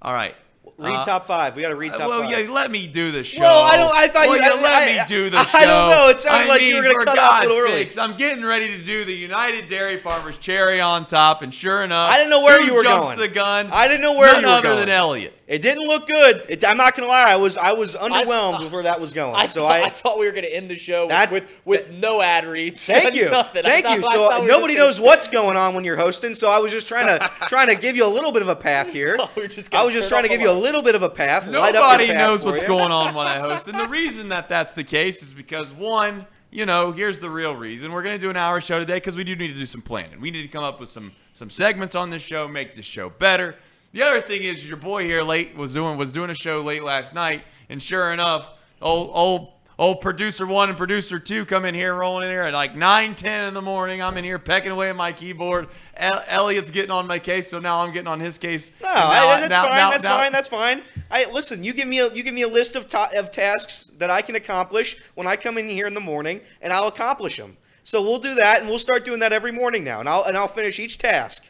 [0.00, 0.36] All right.
[0.76, 1.56] Read Uh, top five.
[1.56, 2.30] We got to read top well, five.
[2.46, 3.40] yeah, let me do the show.
[3.40, 5.44] Well, I don't- I thought Well, you- yeah, I- let I- me do the I
[5.44, 5.58] show.
[5.58, 6.08] I don't know.
[6.08, 7.90] It sounded I like you were gonna for cut off a God's little early.
[7.98, 12.10] I'm getting ready to do the United Dairy Farmers cherry on top, and sure enough,
[12.10, 13.18] I didn't know where you were jumps going.
[13.18, 13.68] the gun?
[13.72, 14.78] I didn't know where None you were other going.
[14.80, 15.34] than Elliot.
[15.46, 16.44] It didn't look good.
[16.48, 17.24] It, I'm not gonna lie.
[17.32, 19.34] I was I was underwhelmed with where that was going.
[19.34, 21.42] I, so thought, I, I thought we were going to end the show That- with
[21.64, 22.86] with no ad reads.
[22.86, 23.64] Thank you, Nothing.
[23.64, 24.04] Thank thought- you.
[24.06, 26.36] I So we nobody knows gonna- what's going on when you're hosting.
[26.36, 28.54] So I was just trying to trying to give you a little bit of a
[28.54, 29.16] path here.
[29.18, 30.59] thought we were just I was just trying to give you a lights.
[30.60, 31.48] Little bit of a path.
[31.48, 32.68] Nobody path knows what's you.
[32.68, 36.26] going on when I host, and the reason that that's the case is because one,
[36.50, 39.16] you know, here's the real reason we're going to do an hour show today because
[39.16, 40.20] we do need to do some planning.
[40.20, 43.10] We need to come up with some some segments on this show, make this show
[43.10, 43.56] better.
[43.92, 46.84] The other thing is your boy here late was doing was doing a show late
[46.84, 51.74] last night, and sure enough, old old old producer one and producer two come in
[51.74, 54.70] here rolling in here at like 9 10 in the morning i'm in here pecking
[54.70, 58.20] away at my keyboard El- elliot's getting on my case so now i'm getting on
[58.20, 59.70] his case No, I, that's now- fine.
[59.78, 60.32] now- that's now- fine.
[60.32, 60.82] That's fine.
[61.10, 61.64] I listen.
[61.64, 64.20] You give me a you give me a list of ta- of tasks that I
[64.22, 67.56] can accomplish when I come in here in the morning, and I'll accomplish them.
[67.82, 70.36] So we'll do that, and we'll start doing that every morning now, and I'll and
[70.36, 71.48] I'll finish each task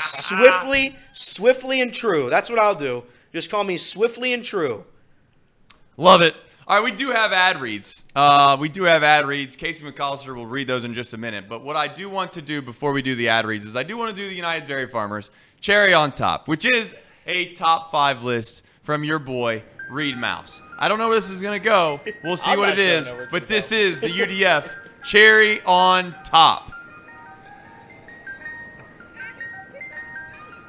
[0.00, 2.28] swiftly, swiftly and true.
[2.30, 3.04] That's what I'll do.
[3.32, 4.84] Just call me swiftly and true.
[5.96, 6.34] Love it.
[6.68, 8.04] All right, we do have ad reads.
[8.14, 9.56] Uh, we do have ad reads.
[9.56, 11.48] Casey McCollister will read those in just a minute.
[11.48, 13.82] But what I do want to do before we do the ad reads is I
[13.82, 16.94] do want to do the United Dairy Farmers Cherry on Top, which is
[17.26, 20.62] a top five list from your boy, Reed Mouse.
[20.78, 22.00] I don't know where this is going to go.
[22.22, 23.10] We'll see I'm what it sure is.
[23.10, 24.70] But gonna this is the UDF
[25.02, 26.71] Cherry on Top.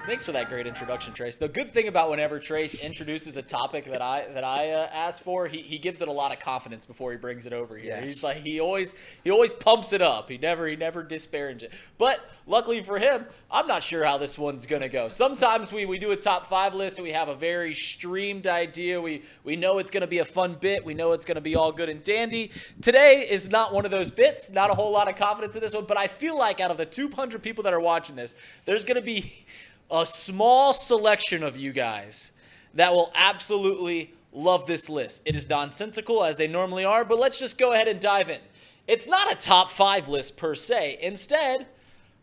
[0.06, 1.38] Thanks for that great introduction, Trace.
[1.38, 5.24] The good thing about whenever Trace introduces a topic that I that I uh, ask
[5.24, 7.86] for, he, he gives it a lot of confidence before he brings it over here.
[7.86, 8.04] Yes.
[8.04, 10.30] He's like he always he always pumps it up.
[10.30, 11.72] He never he never disparages it.
[11.97, 15.08] But luckily for him, I'm not sure how this one's gonna go.
[15.08, 18.99] Sometimes we, we do a top five list and we have a very streamed idea.
[18.99, 20.84] We we know it's gonna be a fun bit.
[20.84, 22.51] We know it's gonna be all good and dandy.
[22.82, 24.49] Today is not one of those bits.
[24.49, 26.78] Not a whole lot of confidence in this one, but I feel like out of
[26.78, 28.36] the 200 people that are watching this,
[28.66, 29.45] there's gonna be
[29.94, 32.32] a small selection of you guys
[32.74, 35.22] that will absolutely love this list.
[35.24, 38.39] It is nonsensical as they normally are, but let's just go ahead and dive in.
[38.88, 40.98] It's not a top five list per se.
[41.00, 41.68] Instead,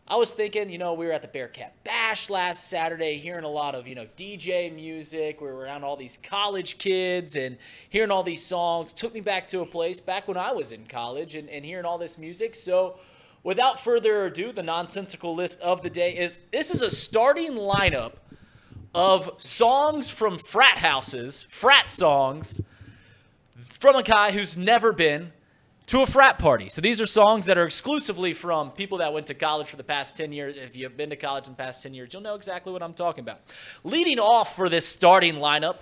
[0.05, 3.49] I was thinking, you know, we were at the Bearcat Bash last Saturday, hearing a
[3.49, 5.39] lot of, you know, DJ music.
[5.39, 7.57] We were around all these college kids and
[7.89, 8.91] hearing all these songs.
[8.91, 11.85] Took me back to a place back when I was in college and, and hearing
[11.85, 12.53] all this music.
[12.55, 12.99] So,
[13.43, 18.13] without further ado, the nonsensical list of the day is this is a starting lineup
[18.93, 22.61] of songs from frat houses, frat songs
[23.69, 25.31] from a guy who's never been
[25.87, 26.69] to a frat party.
[26.69, 29.83] So these are songs that are exclusively from people that went to college for the
[29.83, 30.55] past 10 years.
[30.55, 32.93] If you've been to college in the past 10 years, you'll know exactly what I'm
[32.93, 33.41] talking about.
[33.83, 35.77] Leading off for this starting lineup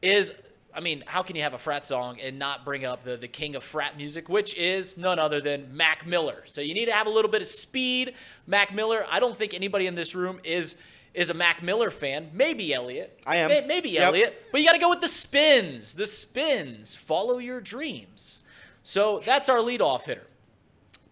[0.00, 0.32] is
[0.78, 3.26] I mean, how can you have a frat song and not bring up the, the
[3.26, 6.44] king of frat music, which is none other than Mac Miller?
[6.46, 8.14] So you need to have a little bit of speed.
[8.46, 10.76] Mac Miller, I don't think anybody in this room is
[11.14, 12.30] is a Mac Miller fan.
[12.32, 13.18] Maybe Elliot.
[13.26, 13.66] I am.
[13.66, 14.02] Maybe Yep.
[14.04, 14.46] Elliot.
[14.52, 15.94] But you got to go with the spins.
[15.94, 16.94] The spins.
[16.94, 18.38] Follow your dreams.
[18.84, 20.28] So that's our leadoff hitter.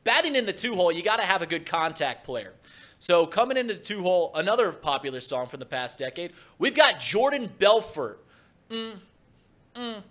[0.04, 2.52] Batting in the two hole, you got to have a good contact player.
[3.00, 7.00] So coming into the two hole, another popular song from the past decade, we've got
[7.00, 8.22] Jordan Belfort.
[8.70, 8.98] Mm,
[9.76, 10.02] mm.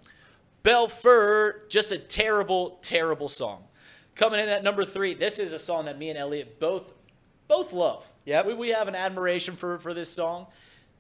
[0.64, 3.64] Belfort, just a terrible, terrible song.
[4.16, 6.94] Coming in at number three, this is a song that me and Elliot both
[7.48, 8.04] both love.
[8.26, 10.48] Yeah, We, we have an admiration for, for this song.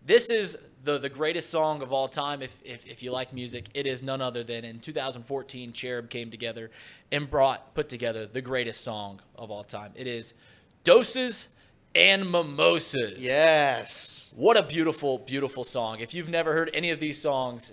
[0.05, 2.43] This is the, the greatest song of all time.
[2.43, 6.29] If, if, if you like music, it is none other than in 2014, Cherub came
[6.29, 6.69] together
[7.11, 9.91] and brought, put together the greatest song of all time.
[9.95, 10.35] It is
[10.83, 11.47] Doses
[11.95, 13.17] and Mimosas.
[13.17, 14.31] Yes.
[14.35, 16.01] What a beautiful, beautiful song.
[16.01, 17.71] If you've never heard any of these songs,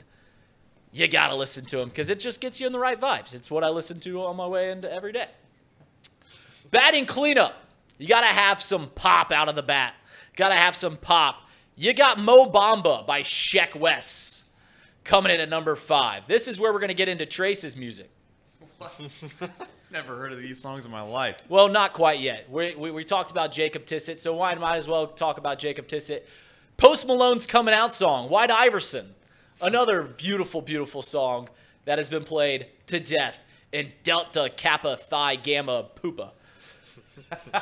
[0.92, 3.34] you got to listen to them because it just gets you in the right vibes.
[3.34, 5.28] It's what I listen to on my way into every day.
[6.70, 7.56] Batting cleanup.
[7.98, 9.94] You got to have some pop out of the bat.
[10.36, 11.42] Got to have some pop.
[11.76, 14.44] You got Mo Bamba by Sheck West
[15.04, 16.24] coming in at number five.
[16.26, 18.10] This is where we're to get into Trace's music.
[19.92, 21.36] Never heard of these songs in my life.
[21.48, 22.50] Well, not quite yet.
[22.50, 25.86] We, we, we talked about Jacob Tissett, so why might as well talk about Jacob
[25.86, 26.22] Tissett.
[26.78, 29.14] Post Malone's coming out song, White Iverson,
[29.62, 31.48] another beautiful, beautiful song
[31.84, 33.38] that has been played to death
[33.72, 36.30] in Delta Kappa Phi Gamma Poopa.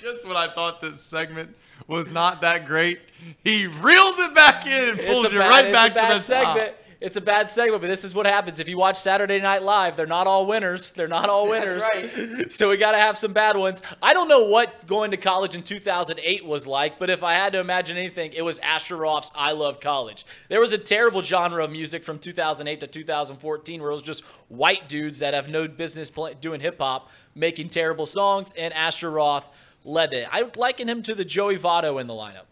[0.00, 1.56] Just when I thought this segment
[1.86, 3.00] was not that great,
[3.42, 6.76] he reels it back in and pulls you bad, right back to the segment.
[6.76, 6.83] top.
[7.04, 9.94] It's a bad segment, but this is what happens if you watch Saturday Night Live.
[9.94, 10.90] They're not all winners.
[10.92, 11.82] They're not all winners.
[11.82, 12.50] right.
[12.50, 13.82] So we got to have some bad ones.
[14.02, 17.52] I don't know what going to college in 2008 was like, but if I had
[17.52, 21.62] to imagine anything, it was Asher Roth's "I Love College." There was a terrible genre
[21.62, 25.68] of music from 2008 to 2014 where it was just white dudes that have no
[25.68, 29.46] business play, doing hip hop making terrible songs, and Asher Roth
[29.84, 30.26] led it.
[30.32, 32.46] I liken him to the Joey Votto in the lineup.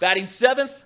[0.00, 0.84] Batting seventh,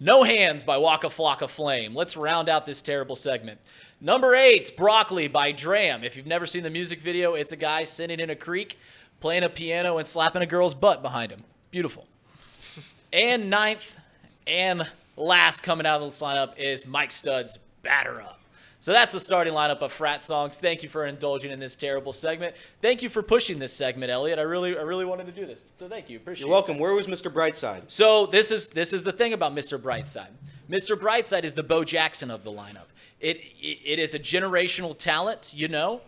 [0.00, 1.92] No Hands by Waka Flocka Flame.
[1.92, 3.60] Let's round out this terrible segment.
[4.00, 6.04] Number eight, Broccoli by Dram.
[6.04, 8.78] If you've never seen the music video, it's a guy sitting in a creek
[9.20, 11.42] playing a piano and slapping a girl's butt behind him.
[11.72, 12.06] Beautiful.
[13.12, 13.96] And ninth
[14.46, 18.37] and last coming out of this lineup is Mike Stud's Batter Up.
[18.80, 20.58] So that's the starting lineup of frat songs.
[20.58, 22.54] Thank you for indulging in this terrible segment.
[22.80, 24.38] Thank you for pushing this segment, Elliot.
[24.38, 25.64] I really, I really wanted to do this.
[25.74, 26.18] So thank you.
[26.18, 26.46] Appreciate it.
[26.46, 26.78] You're welcome.
[26.78, 27.32] Where was Mr.
[27.32, 27.82] Brightside?
[27.88, 29.78] so this is this is the thing about Mr.
[29.80, 30.28] Brightside.
[30.70, 30.96] Mr.
[30.96, 32.86] Brightside is the Bo Jackson of the lineup.
[33.20, 36.00] It it, it is a generational talent, you know,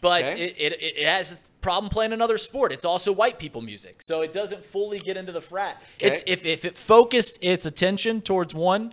[0.00, 0.44] but Okay.
[0.44, 2.70] it, it it has problem playing another sport.
[2.72, 5.82] It's also white people music, so it doesn't fully get into the frat.
[5.98, 8.92] It's if if it focused its attention towards one,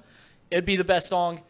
[0.49, 1.41] it'd be the best song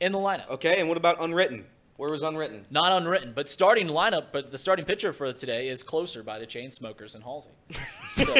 [0.00, 0.48] in the lineup.
[0.50, 1.66] Okay, and what about Unwritten?
[1.96, 2.66] Where was Unwritten?
[2.70, 4.26] Not unwritten, but starting lineup.
[4.30, 7.50] But the starting pitcher for today is closer by the Chainsmokers and Halsey.
[8.16, 8.34] So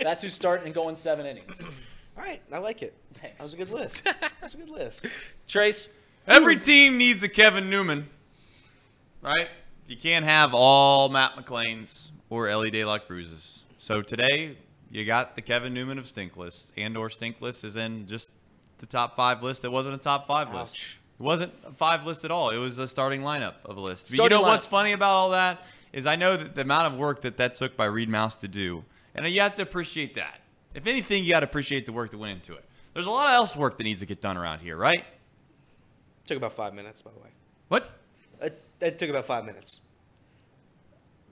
[0.00, 1.60] that's who's starting and going seven innings.
[2.16, 2.94] All right, I like it.
[3.14, 3.36] Thanks.
[3.36, 4.02] That was a good list.
[4.40, 5.04] That's a good list.
[5.46, 5.88] Trace,
[6.26, 8.08] Every team needs a Kevin Newman,
[9.20, 9.48] right?
[9.86, 13.64] You can't have all Matt McLain's or Elly De La Cruz's.
[13.78, 14.56] So today,
[14.90, 18.30] you got the Kevin Newman of Stinkless, and or Stinkless is in just
[18.80, 19.64] the top five list.
[19.64, 20.76] It wasn't a top five list.
[21.18, 22.50] It wasn't a five list at all.
[22.50, 24.06] It was a starting lineup of a list.
[24.06, 25.62] But you Starting know what's funny about all that
[25.92, 28.48] is I know that the amount of work that that took by Reed Mouse to
[28.48, 28.84] do,
[29.14, 30.40] and you have to appreciate that.
[30.74, 32.64] If anything, you got to appreciate the work that went into it.
[32.94, 35.04] There's a lot of else work that needs to get done around here, right?
[36.26, 37.30] Took about five minutes, by the way.
[37.68, 37.90] What?
[38.40, 39.80] It, it took about five minutes.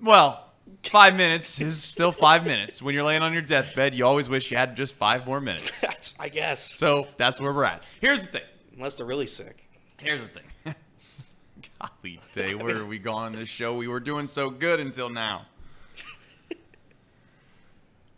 [0.02, 0.47] Well,
[0.82, 2.80] five minutes is still five minutes.
[2.80, 5.80] When you're laying on your deathbed, you always wish you had just five more minutes.
[5.82, 6.76] That's, I guess.
[6.76, 7.82] So that's where we're at.
[8.00, 8.42] Here's the thing.
[8.76, 9.68] Unless they're really sick.
[9.98, 10.44] Here's the thing.
[11.80, 13.76] Golly day, where are we going on this show?
[13.76, 15.46] We were doing so good until now.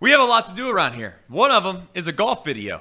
[0.01, 1.17] We have a lot to do around here.
[1.29, 2.81] One of them is a golf video.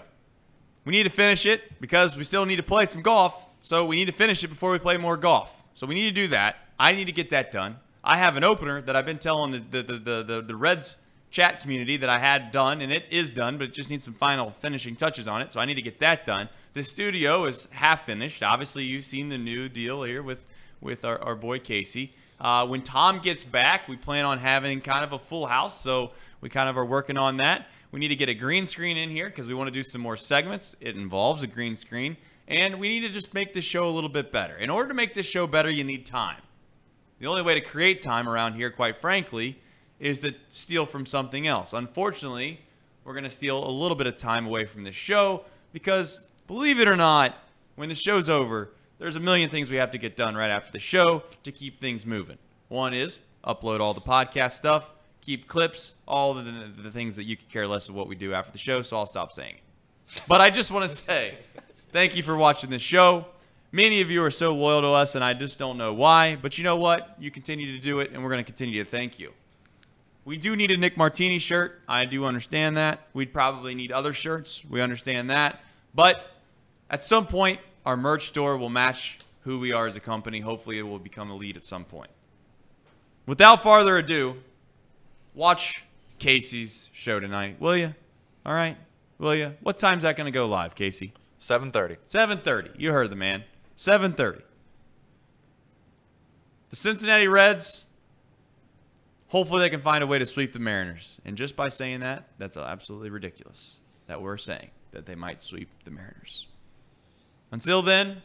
[0.85, 3.45] We need to finish it because we still need to play some golf.
[3.61, 5.63] So we need to finish it before we play more golf.
[5.73, 6.55] So we need to do that.
[6.79, 7.75] I need to get that done.
[8.09, 10.97] I have an opener that I've been telling the the, the, the, the, Reds
[11.29, 14.15] chat community that I had done, and it is done, but it just needs some
[14.15, 15.53] final finishing touches on it.
[15.53, 16.49] So I need to get that done.
[16.73, 18.41] The studio is half finished.
[18.41, 20.43] Obviously, you've seen the new deal here with
[20.81, 22.15] with our, our boy Casey.
[22.41, 26.09] Uh, when Tom gets back, we plan on having kind of a full house, so
[26.41, 27.67] we kind of are working on that.
[27.91, 30.01] We need to get a green screen in here because we want to do some
[30.01, 30.75] more segments.
[30.81, 32.17] It involves a green screen,
[32.47, 34.57] and we need to just make this show a little bit better.
[34.57, 36.41] In order to make this show better, you need time.
[37.19, 39.59] The only way to create time around here, quite frankly,
[39.99, 41.73] is to steal from something else.
[41.73, 42.61] Unfortunately,
[43.03, 45.43] we're going to steal a little bit of time away from this show
[45.73, 47.35] because, believe it or not,
[47.75, 48.69] when the show's over,
[48.99, 51.79] there's a million things we have to get done right after the show to keep
[51.79, 52.37] things moving.
[52.69, 54.91] One is upload all the podcast stuff,
[55.21, 58.15] keep clips, all the, the, the things that you could care less of what we
[58.15, 60.23] do after the show, so I'll stop saying it.
[60.27, 61.37] But I just want to say
[61.91, 63.25] thank you for watching this show.
[63.71, 66.35] Many of you are so loyal to us, and I just don't know why.
[66.35, 67.15] But you know what?
[67.19, 69.33] You continue to do it, and we're going to continue to thank you.
[70.25, 71.81] We do need a Nick Martini shirt.
[71.87, 73.07] I do understand that.
[73.13, 74.63] We'd probably need other shirts.
[74.65, 75.61] We understand that.
[75.93, 76.31] But
[76.89, 80.39] at some point, our merch store will match who we are as a company.
[80.39, 82.09] Hopefully, it will become elite at some point.
[83.25, 84.37] Without farther ado,
[85.33, 85.83] watch
[86.17, 87.93] Casey's show tonight, will you?
[88.45, 88.77] All right,
[89.19, 89.53] will you?
[89.61, 91.13] What time's that going to go live, Casey?
[91.39, 91.97] 7:30.
[92.07, 92.71] 7:30.
[92.77, 93.43] You heard the man.
[93.79, 94.41] 7:30.
[96.69, 97.85] The Cincinnati Reds.
[99.29, 101.21] Hopefully, they can find a way to sweep the Mariners.
[101.23, 103.77] And just by saying that, that's absolutely ridiculous
[104.07, 106.47] that we're saying that they might sweep the Mariners.
[107.51, 108.21] Until then,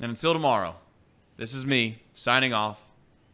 [0.00, 0.76] and until tomorrow,
[1.36, 2.80] this is me signing off,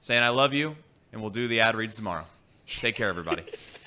[0.01, 0.77] saying I love you,
[1.13, 2.25] and we'll do the ad reads tomorrow.
[2.67, 3.45] Take care, everybody.